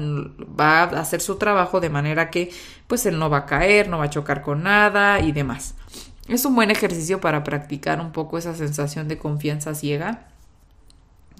va 0.58 0.82
a 0.82 1.00
hacer 1.00 1.20
su 1.20 1.36
trabajo 1.36 1.78
de 1.78 1.90
manera 1.90 2.28
que 2.28 2.50
pues 2.88 3.06
él 3.06 3.20
no 3.20 3.30
va 3.30 3.38
a 3.38 3.46
caer, 3.46 3.88
no 3.88 3.98
va 3.98 4.06
a 4.06 4.10
chocar 4.10 4.42
con 4.42 4.64
nada 4.64 5.20
y 5.20 5.30
demás. 5.30 5.76
Es 6.28 6.44
un 6.44 6.54
buen 6.54 6.70
ejercicio 6.70 7.20
para 7.20 7.44
practicar 7.44 8.00
un 8.00 8.12
poco 8.12 8.38
esa 8.38 8.54
sensación 8.54 9.08
de 9.08 9.18
confianza 9.18 9.74
ciega 9.74 10.26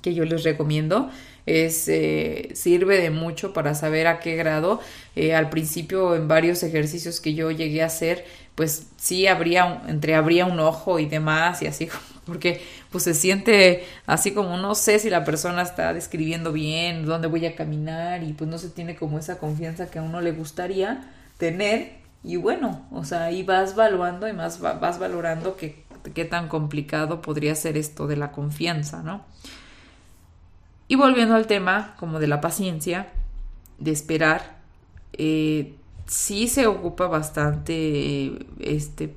que 0.03 0.13
yo 0.13 0.27
les 0.27 0.45
recomiendo. 0.45 1.11
Es, 1.47 1.89
eh, 1.89 2.51
sirve 2.55 3.01
de 3.01 3.11
mucho 3.11 3.55
para 3.55 3.75
saber 3.75 4.07
a 4.07 4.21
qué 4.21 4.37
grado. 4.37 4.81
Eh, 5.17 5.35
al 5.35 5.49
principio, 5.49 6.15
en 6.15 6.29
varios 6.29 6.63
ejercicios 6.63 7.21
que 7.21 7.33
yo 7.33 7.51
llegué 7.51 7.83
a 7.83 7.87
hacer, 7.87 8.27
pues 8.55 8.89
sí 8.99 9.27
habría, 9.27 9.83
entre 9.89 10.15
abría 10.15 10.45
un 10.45 10.61
ojo 10.61 10.99
y 10.99 11.07
demás, 11.07 11.63
y 11.63 11.67
así, 11.67 11.89
porque 12.27 12.61
pues 12.91 13.05
se 13.05 13.15
siente 13.15 13.85
así 14.07 14.33
como 14.33 14.59
no 14.59 14.75
sé 14.75 14.99
si 14.99 15.09
la 15.09 15.25
persona 15.25 15.63
está 15.63 15.95
describiendo 15.95 16.53
bien, 16.53 17.07
dónde 17.07 17.29
voy 17.29 17.47
a 17.47 17.57
caminar, 17.57 18.23
y 18.23 18.35
pues 18.35 18.49
no 18.51 18.59
se 18.59 18.69
tiene 18.69 18.97
como 18.97 19.19
esa 19.19 19.39
confianza 19.39 19.91
que 19.91 19.99
a 19.99 20.03
uno 20.03 20.21
le 20.21 20.33
gustaría 20.33 21.11
tener 21.39 22.04
y 22.25 22.37
bueno, 22.37 22.87
o 22.91 23.05
sea, 23.05 23.25
ahí 23.25 23.43
vas 23.43 23.73
evaluando 23.73 24.27
y 24.27 24.33
más 24.33 24.61
vas 24.61 24.99
valorando 24.99 25.57
qué, 25.57 25.85
qué 26.15 26.25
tan 26.25 26.49
complicado 26.49 27.21
podría 27.21 27.55
ser 27.55 27.77
esto 27.77 28.07
de 28.07 28.17
la 28.17 28.33
confianza, 28.33 29.03
¿no? 29.03 29.25
Y 30.89 30.97
volviendo 30.97 31.35
al 31.35 31.47
tema 31.47 31.95
como 31.99 32.19
de 32.19 32.27
la 32.27 32.41
paciencia, 32.41 33.09
de 33.79 33.91
esperar, 33.91 34.57
eh, 35.13 35.75
sí 36.07 36.49
se 36.49 36.67
ocupa 36.67 37.07
bastante, 37.07 38.47
este, 38.61 39.15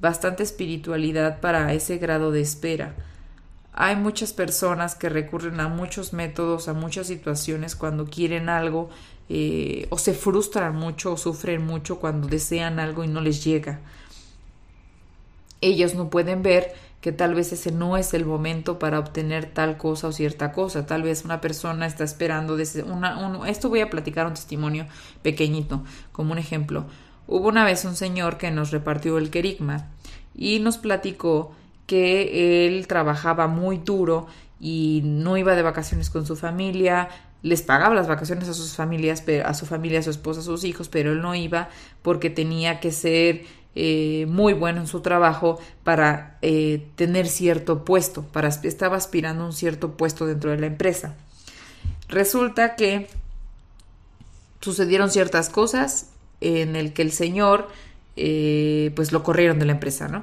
bastante 0.00 0.42
espiritualidad 0.42 1.40
para 1.40 1.72
ese 1.72 1.98
grado 1.98 2.32
de 2.32 2.40
espera. 2.42 2.94
Hay 3.72 3.96
muchas 3.96 4.32
personas 4.32 4.94
que 4.94 5.08
recurren 5.08 5.60
a 5.60 5.68
muchos 5.68 6.12
métodos, 6.12 6.68
a 6.68 6.72
muchas 6.72 7.06
situaciones 7.06 7.76
cuando 7.76 8.06
quieren 8.06 8.48
algo 8.48 8.90
eh, 9.28 9.86
o 9.90 9.98
se 9.98 10.12
frustran 10.12 10.74
mucho 10.74 11.12
o 11.12 11.16
sufren 11.16 11.64
mucho 11.64 12.00
cuando 12.00 12.26
desean 12.26 12.80
algo 12.80 13.04
y 13.04 13.08
no 13.08 13.20
les 13.20 13.44
llega. 13.44 13.80
ellos 15.60 15.94
no 15.94 16.10
pueden 16.10 16.42
ver 16.42 16.74
que 17.00 17.12
tal 17.12 17.34
vez 17.34 17.52
ese 17.52 17.72
no 17.72 17.96
es 17.96 18.12
el 18.12 18.26
momento 18.26 18.78
para 18.78 18.98
obtener 18.98 19.46
tal 19.46 19.78
cosa 19.78 20.08
o 20.08 20.12
cierta 20.12 20.52
cosa. 20.52 20.86
Tal 20.86 21.02
vez 21.02 21.24
una 21.24 21.40
persona 21.40 21.86
está 21.86 22.04
esperando 22.04 22.56
desde 22.56 22.84
esto 23.46 23.68
voy 23.68 23.80
a 23.80 23.90
platicar 23.90 24.26
un 24.26 24.34
testimonio 24.34 24.86
pequeñito, 25.22 25.82
como 26.12 26.32
un 26.32 26.38
ejemplo. 26.38 26.84
Hubo 27.26 27.48
una 27.48 27.64
vez 27.64 27.84
un 27.84 27.96
señor 27.96 28.36
que 28.36 28.50
nos 28.50 28.70
repartió 28.70 29.16
el 29.16 29.30
querigma 29.30 29.88
y 30.34 30.58
nos 30.58 30.78
platicó 30.78 31.54
que 31.90 32.68
él 32.68 32.86
trabajaba 32.86 33.48
muy 33.48 33.78
duro 33.78 34.28
y 34.60 35.02
no 35.04 35.36
iba 35.36 35.56
de 35.56 35.62
vacaciones 35.62 36.08
con 36.08 36.24
su 36.24 36.36
familia, 36.36 37.08
les 37.42 37.62
pagaba 37.62 37.96
las 37.96 38.06
vacaciones 38.06 38.48
a 38.48 38.54
sus 38.54 38.76
familias, 38.76 39.24
a 39.44 39.54
su 39.54 39.66
familia, 39.66 39.98
a 39.98 40.02
su 40.04 40.10
esposa, 40.10 40.38
a 40.38 40.44
sus 40.44 40.62
hijos, 40.62 40.88
pero 40.88 41.10
él 41.10 41.20
no 41.20 41.34
iba 41.34 41.68
porque 42.02 42.30
tenía 42.30 42.78
que 42.78 42.92
ser 42.92 43.42
eh, 43.74 44.26
muy 44.28 44.52
bueno 44.52 44.82
en 44.82 44.86
su 44.86 45.00
trabajo 45.00 45.58
para 45.82 46.38
eh, 46.42 46.86
tener 46.94 47.26
cierto 47.26 47.84
puesto, 47.84 48.22
para, 48.22 48.46
estaba 48.46 48.96
aspirando 48.96 49.42
a 49.42 49.46
un 49.46 49.52
cierto 49.52 49.96
puesto 49.96 50.26
dentro 50.26 50.52
de 50.52 50.58
la 50.58 50.66
empresa. 50.66 51.16
Resulta 52.08 52.76
que 52.76 53.08
sucedieron 54.60 55.10
ciertas 55.10 55.48
cosas 55.48 56.10
en 56.40 56.76
el 56.76 56.92
que 56.92 57.02
el 57.02 57.10
señor 57.10 57.66
eh, 58.14 58.92
pues 58.94 59.10
lo 59.10 59.24
corrieron 59.24 59.58
de 59.58 59.64
la 59.64 59.72
empresa, 59.72 60.06
¿no? 60.06 60.22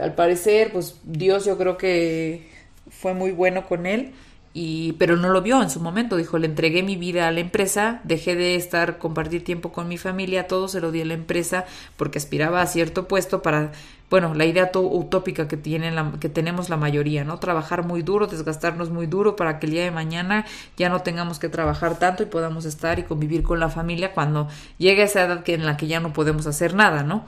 Al 0.00 0.14
parecer, 0.14 0.72
pues 0.72 1.00
Dios 1.04 1.44
yo 1.44 1.58
creo 1.58 1.76
que 1.76 2.48
fue 2.90 3.14
muy 3.14 3.32
bueno 3.32 3.66
con 3.66 3.86
él 3.86 4.12
y, 4.58 4.92
pero 4.94 5.18
no 5.18 5.28
lo 5.28 5.42
vio 5.42 5.60
en 5.62 5.68
su 5.68 5.80
momento. 5.80 6.16
Dijo, 6.16 6.38
le 6.38 6.46
entregué 6.46 6.82
mi 6.82 6.96
vida 6.96 7.28
a 7.28 7.30
la 7.30 7.40
empresa, 7.40 8.00
dejé 8.04 8.36
de 8.36 8.54
estar, 8.54 8.96
compartir 8.96 9.44
tiempo 9.44 9.70
con 9.70 9.86
mi 9.86 9.98
familia, 9.98 10.46
todo 10.46 10.66
se 10.66 10.80
lo 10.80 10.92
di 10.92 11.02
a 11.02 11.04
la 11.04 11.12
empresa 11.12 11.66
porque 11.98 12.16
aspiraba 12.16 12.62
a 12.62 12.66
cierto 12.66 13.06
puesto 13.06 13.42
para, 13.42 13.72
bueno, 14.08 14.32
la 14.32 14.46
idea 14.46 14.70
utópica 14.72 15.46
que, 15.46 15.58
tiene 15.58 15.90
la, 15.90 16.10
que 16.20 16.30
tenemos 16.30 16.70
la 16.70 16.78
mayoría, 16.78 17.22
¿no? 17.22 17.38
Trabajar 17.38 17.84
muy 17.84 18.00
duro, 18.00 18.28
desgastarnos 18.28 18.88
muy 18.88 19.06
duro 19.06 19.36
para 19.36 19.58
que 19.58 19.66
el 19.66 19.72
día 19.72 19.84
de 19.84 19.90
mañana 19.90 20.46
ya 20.78 20.88
no 20.88 21.02
tengamos 21.02 21.38
que 21.38 21.50
trabajar 21.50 21.98
tanto 21.98 22.22
y 22.22 22.26
podamos 22.26 22.64
estar 22.64 22.98
y 22.98 23.02
convivir 23.02 23.42
con 23.42 23.60
la 23.60 23.68
familia 23.68 24.14
cuando 24.14 24.48
llegue 24.78 25.02
esa 25.02 25.24
edad 25.24 25.42
que, 25.42 25.52
en 25.52 25.66
la 25.66 25.76
que 25.76 25.86
ya 25.86 26.00
no 26.00 26.14
podemos 26.14 26.46
hacer 26.46 26.72
nada, 26.72 27.02
¿no? 27.02 27.26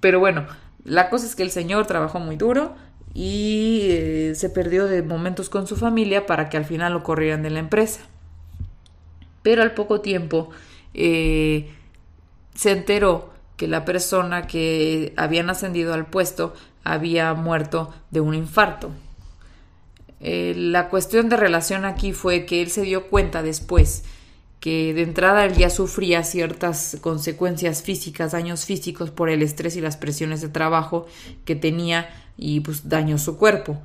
Pero 0.00 0.18
bueno, 0.18 0.46
la 0.86 1.10
cosa 1.10 1.26
es 1.26 1.36
que 1.36 1.42
el 1.42 1.50
Señor 1.50 1.86
trabajó 1.86 2.18
muy 2.18 2.36
duro, 2.36 2.74
y 3.18 3.80
eh, 3.84 4.32
se 4.34 4.50
perdió 4.50 4.84
de 4.84 5.02
momentos 5.02 5.48
con 5.48 5.66
su 5.66 5.74
familia 5.76 6.26
para 6.26 6.50
que 6.50 6.58
al 6.58 6.66
final 6.66 6.92
lo 6.92 7.02
corrieran 7.02 7.42
de 7.42 7.48
la 7.48 7.60
empresa. 7.60 8.00
Pero 9.40 9.62
al 9.62 9.72
poco 9.72 10.02
tiempo 10.02 10.50
eh, 10.92 11.70
se 12.54 12.72
enteró 12.72 13.30
que 13.56 13.68
la 13.68 13.86
persona 13.86 14.46
que 14.46 15.14
habían 15.16 15.48
ascendido 15.48 15.94
al 15.94 16.04
puesto 16.04 16.52
había 16.84 17.32
muerto 17.32 17.94
de 18.10 18.20
un 18.20 18.34
infarto. 18.34 18.90
Eh, 20.20 20.52
la 20.54 20.90
cuestión 20.90 21.30
de 21.30 21.38
relación 21.38 21.86
aquí 21.86 22.12
fue 22.12 22.44
que 22.44 22.60
él 22.60 22.70
se 22.70 22.82
dio 22.82 23.06
cuenta 23.08 23.42
después 23.42 24.04
que 24.66 24.94
de 24.94 25.02
entrada 25.02 25.44
él 25.44 25.54
ya 25.54 25.70
sufría 25.70 26.24
ciertas 26.24 26.96
consecuencias 27.00 27.82
físicas, 27.82 28.32
daños 28.32 28.64
físicos 28.64 29.12
por 29.12 29.28
el 29.28 29.42
estrés 29.42 29.76
y 29.76 29.80
las 29.80 29.96
presiones 29.96 30.40
de 30.40 30.48
trabajo 30.48 31.06
que 31.44 31.54
tenía 31.54 32.10
y 32.36 32.58
pues 32.58 32.88
dañó 32.88 33.16
su 33.16 33.36
cuerpo. 33.38 33.80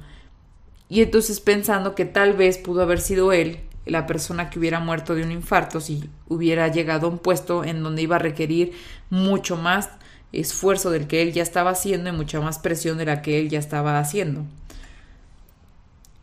Y 0.90 1.04
entonces 1.04 1.40
pensando 1.40 1.94
que 1.94 2.06
tal 2.06 2.34
vez 2.34 2.58
pudo 2.58 2.82
haber 2.82 3.00
sido 3.00 3.32
él 3.32 3.60
la 3.86 4.08
persona 4.08 4.50
que 4.50 4.58
hubiera 4.58 4.80
muerto 4.80 5.14
de 5.14 5.22
un 5.22 5.32
infarto 5.32 5.82
si 5.82 6.10
hubiera 6.28 6.68
llegado 6.70 7.06
a 7.06 7.10
un 7.12 7.20
puesto 7.20 7.64
en 7.64 7.84
donde 7.84 8.02
iba 8.02 8.16
a 8.16 8.20
requerir 8.20 8.74
mucho 9.12 9.58
más 9.58 9.88
esfuerzo 10.32 10.90
del 10.90 11.06
que 11.06 11.22
él 11.22 11.32
ya 11.32 11.44
estaba 11.44 11.70
haciendo 11.70 12.10
y 12.10 12.14
mucha 12.14 12.42
más 12.42 12.58
presión 12.58 12.98
de 12.98 13.06
la 13.06 13.22
que 13.22 13.38
él 13.38 13.50
ya 13.50 13.60
estaba 13.60 14.00
haciendo. 14.00 14.46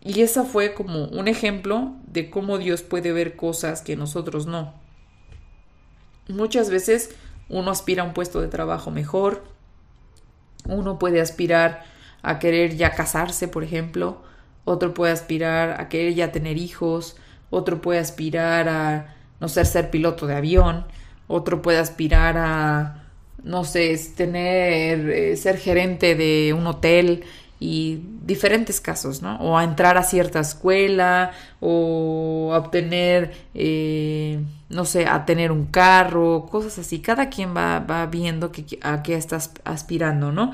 Y 0.09 0.23
esa 0.23 0.45
fue 0.45 0.73
como 0.73 1.05
un 1.05 1.29
ejemplo 1.29 1.93
de 2.07 2.31
cómo 2.31 2.57
Dios 2.57 2.81
puede 2.81 3.13
ver 3.13 3.37
cosas 3.37 3.83
que 3.83 3.95
nosotros 3.95 4.47
no. 4.47 4.73
Muchas 6.29 6.71
veces 6.71 7.11
uno 7.51 7.71
aspira 7.71 8.03
a 8.03 8.07
un 8.07 8.15
puesto 8.15 8.41
de 8.41 8.49
trabajo 8.49 8.91
mejor, 8.91 9.45
uno 10.65 10.99
puede 10.99 11.21
aspirar 11.21 11.85
a 12.23 12.39
querer 12.39 12.75
ya 12.75 12.93
casarse, 12.93 13.49
por 13.49 13.65
ejemplo, 13.65 14.23
otro 14.65 14.95
puede 14.95 15.13
aspirar 15.13 15.79
a 15.79 15.91
querer 15.91 16.15
ya 16.15 16.33
tener 16.33 16.57
hijos, 16.57 17.17
otro 17.51 17.83
puede 17.83 18.01
aspirar 18.01 18.71
a, 18.71 19.15
no 19.41 19.49
sé, 19.49 19.63
ser 19.67 19.91
piloto 19.91 20.27
de 20.27 20.37
avión, 20.37 20.87
otro 21.27 21.61
puede 21.61 21.81
aspirar 21.81 22.39
a, 22.39 23.05
no 23.43 23.63
sé, 23.65 23.95
tener, 24.17 25.11
eh, 25.11 25.37
ser 25.37 25.59
gerente 25.59 26.15
de 26.15 26.55
un 26.55 26.67
hotel 26.67 27.25
y 27.61 28.01
diferentes 28.25 28.81
casos, 28.81 29.21
¿no? 29.21 29.37
O 29.37 29.59
a 29.59 29.65
entrar 29.65 29.99
a 29.99 30.03
cierta 30.03 30.39
escuela 30.41 31.33
o 31.61 32.51
a 32.55 32.59
obtener, 32.59 33.33
eh, 33.55 34.41
no 34.69 34.85
sé, 34.85 35.07
a 35.07 35.25
tener 35.25 35.51
un 35.51 35.67
carro, 35.67 36.47
cosas 36.51 36.79
así. 36.79 37.01
Cada 37.01 37.31
quien 37.31 37.57
va, 37.57 37.81
va 37.81 38.07
viendo 38.07 38.53
que, 38.53 38.79
a 38.83 39.03
qué 39.03 39.15
estás 39.15 39.51
aspirando, 39.65 40.31
¿no? 40.31 40.53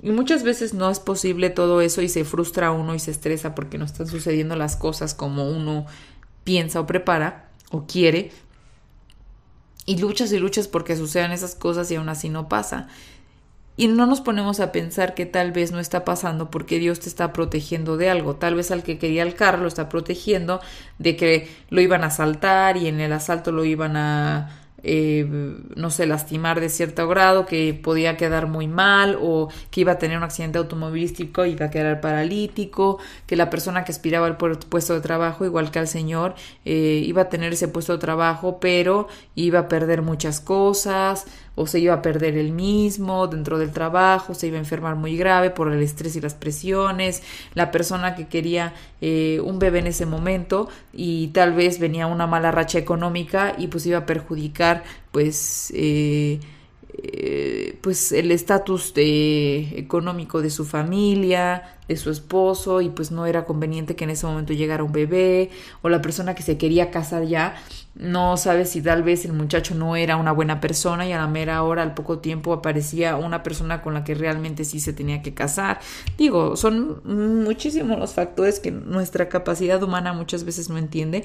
Y 0.00 0.10
muchas 0.10 0.42
veces 0.42 0.74
no 0.74 0.90
es 0.90 1.00
posible 1.00 1.50
todo 1.50 1.80
eso 1.80 2.02
y 2.02 2.08
se 2.08 2.24
frustra 2.24 2.70
uno 2.70 2.94
y 2.94 2.98
se 2.98 3.10
estresa 3.10 3.54
porque 3.54 3.78
no 3.78 3.84
están 3.84 4.06
sucediendo 4.06 4.54
las 4.56 4.76
cosas 4.76 5.12
como 5.12 5.50
uno 5.50 5.86
piensa 6.44 6.80
o 6.80 6.86
prepara 6.86 7.50
o 7.70 7.86
quiere. 7.86 8.30
Y 9.84 9.98
luchas 9.98 10.32
y 10.32 10.38
luchas 10.38 10.68
porque 10.68 10.96
sucedan 10.96 11.32
esas 11.32 11.54
cosas 11.54 11.90
y 11.90 11.96
aún 11.96 12.08
así 12.08 12.28
no 12.28 12.48
pasa. 12.48 12.88
Y 13.78 13.86
no 13.86 14.06
nos 14.06 14.20
ponemos 14.20 14.58
a 14.58 14.72
pensar 14.72 15.14
que 15.14 15.24
tal 15.24 15.52
vez 15.52 15.70
no 15.70 15.78
está 15.78 16.04
pasando 16.04 16.50
porque 16.50 16.80
Dios 16.80 16.98
te 16.98 17.08
está 17.08 17.32
protegiendo 17.32 17.96
de 17.96 18.10
algo. 18.10 18.34
Tal 18.34 18.56
vez 18.56 18.72
al 18.72 18.82
que 18.82 18.98
quería 18.98 19.22
el 19.22 19.36
carro 19.36 19.62
lo 19.62 19.68
está 19.68 19.88
protegiendo 19.88 20.60
de 20.98 21.16
que 21.16 21.48
lo 21.70 21.80
iban 21.80 22.02
a 22.02 22.08
asaltar 22.08 22.76
y 22.76 22.88
en 22.88 23.00
el 23.00 23.12
asalto 23.12 23.52
lo 23.52 23.64
iban 23.64 23.96
a 23.96 24.50
eh, 24.82 25.26
no 25.74 25.90
sé, 25.90 26.06
lastimar 26.06 26.60
de 26.60 26.68
cierto 26.68 27.08
grado, 27.08 27.46
que 27.46 27.74
podía 27.74 28.16
quedar 28.16 28.46
muy 28.46 28.68
mal 28.68 29.18
o 29.20 29.48
que 29.70 29.80
iba 29.80 29.92
a 29.92 29.98
tener 29.98 30.16
un 30.16 30.22
accidente 30.22 30.58
automovilístico 30.58 31.44
y 31.44 31.50
iba 31.50 31.66
a 31.66 31.70
quedar 31.70 32.00
paralítico, 32.00 32.98
que 33.26 33.36
la 33.36 33.50
persona 33.50 33.84
que 33.84 33.92
aspiraba 33.92 34.26
al 34.26 34.36
puesto 34.36 34.94
de 34.94 35.00
trabajo, 35.00 35.44
igual 35.44 35.70
que 35.70 35.80
al 35.80 35.88
señor, 35.88 36.34
eh, 36.64 37.02
iba 37.04 37.22
a 37.22 37.28
tener 37.28 37.52
ese 37.52 37.68
puesto 37.68 37.92
de 37.92 37.98
trabajo, 37.98 38.58
pero 38.60 39.08
iba 39.34 39.60
a 39.60 39.68
perder 39.68 40.02
muchas 40.02 40.40
cosas 40.40 41.26
o 41.58 41.66
se 41.66 41.80
iba 41.80 41.92
a 41.92 42.02
perder 42.02 42.36
el 42.36 42.52
mismo 42.52 43.26
dentro 43.26 43.58
del 43.58 43.72
trabajo, 43.72 44.32
se 44.32 44.46
iba 44.46 44.56
a 44.56 44.60
enfermar 44.60 44.94
muy 44.94 45.16
grave 45.16 45.50
por 45.50 45.72
el 45.72 45.82
estrés 45.82 46.14
y 46.14 46.20
las 46.20 46.34
presiones, 46.34 47.24
la 47.54 47.72
persona 47.72 48.14
que 48.14 48.28
quería 48.28 48.74
eh, 49.00 49.40
un 49.42 49.58
bebé 49.58 49.80
en 49.80 49.88
ese 49.88 50.06
momento 50.06 50.68
y 50.92 51.28
tal 51.28 51.54
vez 51.54 51.80
venía 51.80 52.06
una 52.06 52.28
mala 52.28 52.52
racha 52.52 52.78
económica 52.78 53.56
y 53.58 53.66
pues 53.66 53.84
iba 53.86 53.98
a 53.98 54.06
perjudicar 54.06 54.84
pues 55.10 55.72
eh, 55.74 56.38
eh, 57.00 57.76
pues 57.80 58.12
el 58.12 58.30
estatus 58.30 58.92
económico 58.96 60.40
de 60.40 60.50
su 60.50 60.64
familia, 60.64 61.76
de 61.88 61.96
su 61.96 62.10
esposo 62.10 62.80
y 62.80 62.88
pues 62.88 63.10
no 63.10 63.26
era 63.26 63.44
conveniente 63.44 63.96
que 63.96 64.04
en 64.04 64.10
ese 64.10 64.26
momento 64.26 64.52
llegara 64.52 64.84
un 64.84 64.92
bebé 64.92 65.50
o 65.82 65.88
la 65.88 66.02
persona 66.02 66.34
que 66.34 66.42
se 66.42 66.56
quería 66.56 66.90
casar 66.90 67.24
ya 67.24 67.54
no 67.98 68.36
sabe 68.36 68.64
si 68.64 68.80
tal 68.80 69.02
vez 69.02 69.24
el 69.24 69.32
muchacho 69.32 69.74
no 69.74 69.96
era 69.96 70.16
una 70.16 70.30
buena 70.30 70.60
persona 70.60 71.06
y 71.06 71.12
a 71.12 71.18
la 71.18 71.26
mera 71.26 71.64
hora, 71.64 71.82
al 71.82 71.94
poco 71.94 72.20
tiempo, 72.20 72.52
aparecía 72.52 73.16
una 73.16 73.42
persona 73.42 73.82
con 73.82 73.92
la 73.92 74.04
que 74.04 74.14
realmente 74.14 74.64
sí 74.64 74.78
se 74.78 74.92
tenía 74.92 75.20
que 75.20 75.34
casar. 75.34 75.80
Digo, 76.16 76.56
son 76.56 77.02
muchísimos 77.42 77.98
los 77.98 78.14
factores 78.14 78.60
que 78.60 78.70
nuestra 78.70 79.28
capacidad 79.28 79.82
humana 79.82 80.12
muchas 80.12 80.44
veces 80.44 80.70
no 80.70 80.78
entiende, 80.78 81.24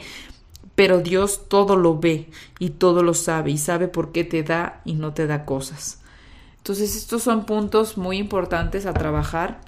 pero 0.74 1.00
Dios 1.00 1.48
todo 1.48 1.76
lo 1.76 2.00
ve 2.00 2.30
y 2.58 2.72
todo 2.72 3.04
lo 3.04 3.14
sabe 3.14 3.52
y 3.52 3.60
sabe 3.60 3.88
por 3.88 4.12
qué 4.12 4.24
te 4.24 4.42
da 4.42 4.82
y 4.84 4.94
no 4.94 5.14
te 5.14 5.28
da 5.28 5.46
cosas. 5.46 6.02
Entonces 6.58 6.96
estos 6.96 7.22
son 7.22 7.46
puntos 7.46 7.98
muy 8.00 8.18
importantes 8.18 8.88
a 8.88 8.94
trabajar. 8.94 9.62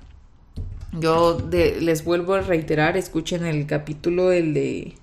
Yo 0.91 1.37
les 1.51 2.03
vuelvo 2.03 2.33
a 2.33 2.41
reiterar, 2.41 2.97
escuchen 2.97 3.45
el 3.45 3.67
capítulo, 3.67 4.31
el 4.31 4.55
de 4.55 4.95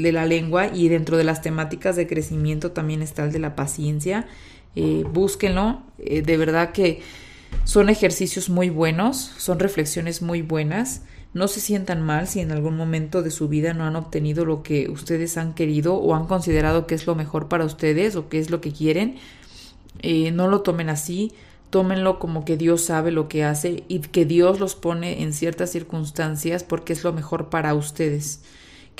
de 0.00 0.12
la 0.12 0.26
lengua 0.26 0.68
y 0.74 0.88
dentro 0.88 1.16
de 1.16 1.24
las 1.24 1.42
temáticas 1.42 1.96
de 1.96 2.06
crecimiento 2.06 2.72
también 2.72 3.02
está 3.02 3.24
el 3.24 3.32
de 3.32 3.38
la 3.38 3.56
paciencia. 3.56 4.26
Eh, 4.74 5.04
búsquenlo, 5.12 5.82
eh, 5.98 6.22
de 6.22 6.36
verdad 6.36 6.72
que 6.72 7.02
son 7.64 7.88
ejercicios 7.88 8.48
muy 8.48 8.70
buenos, 8.70 9.16
son 9.36 9.58
reflexiones 9.58 10.22
muy 10.22 10.42
buenas. 10.42 11.02
No 11.34 11.48
se 11.48 11.60
sientan 11.60 12.02
mal 12.02 12.28
si 12.28 12.40
en 12.40 12.52
algún 12.52 12.76
momento 12.76 13.22
de 13.22 13.30
su 13.30 13.48
vida 13.48 13.72
no 13.72 13.84
han 13.84 13.96
obtenido 13.96 14.44
lo 14.44 14.62
que 14.62 14.90
ustedes 14.90 15.38
han 15.38 15.54
querido 15.54 15.94
o 15.94 16.14
han 16.14 16.26
considerado 16.26 16.86
que 16.86 16.94
es 16.94 17.06
lo 17.06 17.14
mejor 17.14 17.48
para 17.48 17.64
ustedes 17.64 18.16
o 18.16 18.28
que 18.28 18.38
es 18.38 18.50
lo 18.50 18.60
que 18.60 18.72
quieren. 18.72 19.16
Eh, 20.00 20.30
no 20.32 20.48
lo 20.48 20.62
tomen 20.62 20.90
así, 20.90 21.32
tómenlo 21.70 22.18
como 22.18 22.44
que 22.44 22.56
Dios 22.56 22.82
sabe 22.82 23.12
lo 23.12 23.28
que 23.28 23.44
hace 23.44 23.84
y 23.88 24.00
que 24.00 24.26
Dios 24.26 24.60
los 24.60 24.74
pone 24.74 25.22
en 25.22 25.32
ciertas 25.32 25.70
circunstancias 25.70 26.64
porque 26.64 26.92
es 26.92 27.04
lo 27.04 27.12
mejor 27.12 27.48
para 27.48 27.74
ustedes 27.74 28.42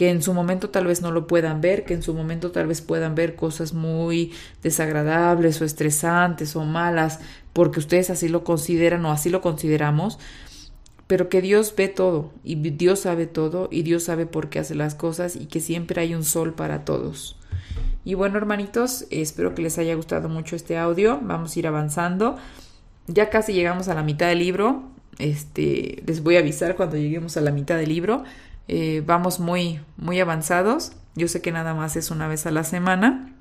que 0.03 0.11
en 0.11 0.21
su 0.21 0.35
momento 0.35 0.69
tal 0.69 0.89
vez 0.89 1.01
no 1.01 1.13
lo 1.13 1.29
puedan 1.29 1.61
ver, 1.61 1.85
que 1.85 1.95
en 1.95 2.03
su 2.03 2.13
momento 2.13 2.51
tal 2.51 2.67
vez 2.67 2.81
puedan 2.81 3.15
ver 3.15 3.37
cosas 3.37 3.73
muy 3.73 4.33
desagradables 4.61 5.63
o 5.63 5.65
estresantes 5.65 6.57
o 6.57 6.65
malas, 6.65 7.21
porque 7.53 7.79
ustedes 7.79 8.11
así 8.11 8.29
lo 8.29 8.43
consideran 8.43 9.05
o 9.05 9.13
así 9.13 9.31
lo 9.31 9.41
consideramos, 9.41 10.19
pero 11.07 11.29
que 11.29 11.41
Dios 11.41 11.73
ve 11.77 11.87
todo 11.87 12.33
y 12.43 12.57
Dios 12.57 12.99
sabe 12.99 13.29
todo 13.29 13.69
y 13.71 13.83
Dios 13.83 14.03
sabe 14.03 14.27
por 14.27 14.49
qué 14.51 14.59
hace 14.59 14.75
las 14.75 14.97
cosas 14.97 15.37
y 15.37 15.47
que 15.47 15.61
siempre 15.61 16.01
hay 16.01 16.17
un 16.17 16.25
sol 16.25 16.53
para 16.53 16.85
todos. 16.85 17.39
Y 18.05 18.15
bueno, 18.15 18.39
hermanitos, 18.39 19.07
espero 19.11 19.55
que 19.55 19.63
les 19.63 19.79
haya 19.79 19.95
gustado 19.95 20.29
mucho 20.29 20.57
este 20.57 20.79
audio. 20.79 21.21
Vamos 21.23 21.55
a 21.55 21.59
ir 21.61 21.69
avanzando. 21.69 22.39
Ya 23.07 23.31
casi 23.31 23.53
llegamos 23.53 23.87
a 23.87 23.95
la 23.95 24.03
mitad 24.03 24.27
del 24.27 24.41
libro. 24.41 24.83
Este, 25.21 26.03
les 26.05 26.25
voy 26.25 26.35
a 26.35 26.41
avisar 26.41 26.75
cuando 26.75 26.97
lleguemos 26.97 27.37
a 27.37 27.41
la 27.41 27.53
mitad 27.53 27.77
del 27.77 27.91
libro. 27.91 28.25
Eh, 28.75 29.03
vamos 29.05 29.39
muy, 29.39 29.81
muy 29.99 30.19
avanzados. 30.19 30.93
Yo 31.15 31.29
sé 31.29 31.43
que 31.43 31.53
nada 31.53 31.75
más 31.75 31.95
es 31.97 32.11
una 32.11 32.27
vez 32.27 32.47
a 32.47 32.51
la 32.51 32.65
semana 32.65 33.35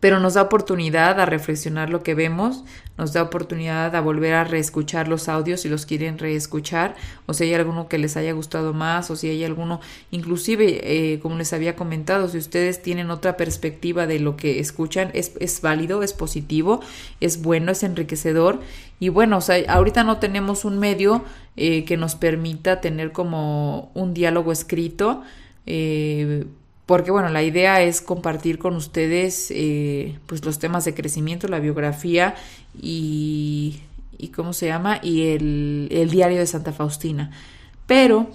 pero 0.00 0.20
nos 0.20 0.34
da 0.34 0.42
oportunidad 0.42 1.18
a 1.20 1.26
reflexionar 1.26 1.90
lo 1.90 2.02
que 2.02 2.14
vemos, 2.14 2.64
nos 2.98 3.12
da 3.12 3.22
oportunidad 3.22 3.94
a 3.96 4.00
volver 4.00 4.34
a 4.34 4.44
reescuchar 4.44 5.08
los 5.08 5.28
audios 5.28 5.60
si 5.60 5.68
los 5.68 5.86
quieren 5.86 6.18
reescuchar, 6.18 6.94
o 7.26 7.34
si 7.34 7.44
hay 7.44 7.54
alguno 7.54 7.88
que 7.88 7.98
les 7.98 8.16
haya 8.16 8.32
gustado 8.32 8.74
más, 8.74 9.10
o 9.10 9.16
si 9.16 9.28
hay 9.28 9.44
alguno, 9.44 9.80
inclusive, 10.10 10.80
eh, 10.82 11.20
como 11.20 11.36
les 11.36 11.52
había 11.52 11.76
comentado, 11.76 12.28
si 12.28 12.38
ustedes 12.38 12.82
tienen 12.82 13.10
otra 13.10 13.36
perspectiva 13.36 14.06
de 14.06 14.18
lo 14.20 14.36
que 14.36 14.60
escuchan, 14.60 15.10
es, 15.14 15.32
es 15.40 15.60
válido, 15.60 16.02
es 16.02 16.12
positivo, 16.12 16.80
es 17.20 17.42
bueno, 17.42 17.72
es 17.72 17.82
enriquecedor, 17.82 18.60
y 19.00 19.08
bueno, 19.08 19.38
o 19.38 19.40
sea, 19.40 19.62
ahorita 19.68 20.04
no 20.04 20.18
tenemos 20.18 20.64
un 20.64 20.78
medio 20.78 21.24
eh, 21.56 21.84
que 21.84 21.96
nos 21.96 22.14
permita 22.14 22.80
tener 22.80 23.12
como 23.12 23.90
un 23.94 24.14
diálogo 24.14 24.52
escrito, 24.52 25.22
eh, 25.66 26.44
porque 26.86 27.10
bueno, 27.10 27.28
la 27.28 27.42
idea 27.42 27.82
es 27.82 28.00
compartir 28.00 28.58
con 28.58 28.76
ustedes 28.76 29.48
eh, 29.50 30.18
pues 30.26 30.44
los 30.44 30.60
temas 30.60 30.84
de 30.84 30.94
crecimiento, 30.94 31.48
la 31.48 31.58
biografía 31.58 32.36
y, 32.80 33.80
y 34.16 34.28
¿cómo 34.28 34.52
se 34.52 34.66
llama? 34.66 35.00
Y 35.02 35.28
el, 35.30 35.88
el 35.90 36.10
diario 36.10 36.38
de 36.38 36.46
Santa 36.46 36.72
Faustina. 36.72 37.32
Pero 37.88 38.30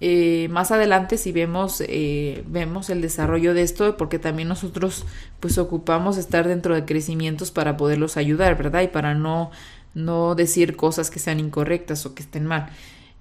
eh, 0.00 0.48
más 0.50 0.70
adelante 0.70 1.18
si 1.18 1.32
vemos, 1.32 1.82
eh, 1.86 2.44
vemos 2.48 2.88
el 2.88 3.02
desarrollo 3.02 3.52
de 3.52 3.62
esto, 3.62 3.98
porque 3.98 4.18
también 4.18 4.48
nosotros 4.48 5.04
pues 5.38 5.58
ocupamos 5.58 6.16
estar 6.16 6.48
dentro 6.48 6.74
de 6.74 6.86
crecimientos 6.86 7.50
para 7.50 7.76
poderlos 7.76 8.16
ayudar, 8.16 8.56
¿verdad? 8.56 8.82
Y 8.82 8.88
para 8.88 9.14
no, 9.14 9.50
no 9.94 10.34
decir 10.34 10.76
cosas 10.76 11.10
que 11.10 11.18
sean 11.18 11.40
incorrectas 11.40 12.06
o 12.06 12.14
que 12.14 12.22
estén 12.22 12.46
mal. 12.46 12.70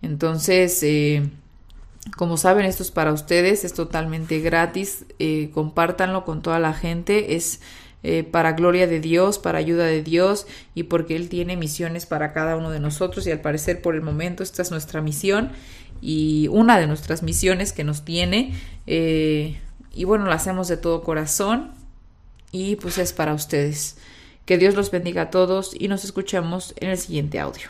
Entonces, 0.01 0.81
como 2.15 2.37
saben, 2.37 2.65
esto 2.65 2.83
es 2.83 2.91
para 2.91 3.13
ustedes, 3.13 3.63
es 3.63 3.73
totalmente 3.73 4.39
gratis, 4.39 5.05
eh, 5.19 5.51
compártanlo 5.53 6.25
con 6.25 6.41
toda 6.41 6.59
la 6.59 6.73
gente, 6.73 7.35
es 7.35 7.61
eh, 8.03 8.23
para 8.23 8.53
gloria 8.53 8.87
de 8.87 8.99
Dios, 8.99 9.37
para 9.37 9.59
ayuda 9.59 9.85
de 9.85 10.01
Dios 10.01 10.47
y 10.73 10.83
porque 10.83 11.15
Él 11.15 11.29
tiene 11.29 11.57
misiones 11.57 12.07
para 12.07 12.33
cada 12.33 12.57
uno 12.57 12.71
de 12.71 12.79
nosotros 12.79 13.27
y 13.27 13.31
al 13.31 13.41
parecer 13.41 13.81
por 13.81 13.93
el 13.93 14.01
momento 14.01 14.41
esta 14.41 14.63
es 14.63 14.71
nuestra 14.71 15.01
misión 15.01 15.51
y 16.01 16.47
una 16.47 16.79
de 16.79 16.87
nuestras 16.87 17.21
misiones 17.21 17.73
que 17.73 17.83
nos 17.83 18.03
tiene 18.03 18.55
eh, 18.87 19.59
y 19.93 20.05
bueno, 20.05 20.25
la 20.25 20.35
hacemos 20.35 20.67
de 20.67 20.77
todo 20.77 21.03
corazón 21.03 21.71
y 22.51 22.77
pues 22.77 22.97
es 22.97 23.13
para 23.13 23.33
ustedes. 23.33 23.97
Que 24.45 24.57
Dios 24.57 24.73
los 24.73 24.89
bendiga 24.89 25.23
a 25.23 25.29
todos 25.29 25.75
y 25.77 25.87
nos 25.87 26.03
escuchamos 26.03 26.73
en 26.77 26.89
el 26.89 26.97
siguiente 26.97 27.39
audio. 27.39 27.69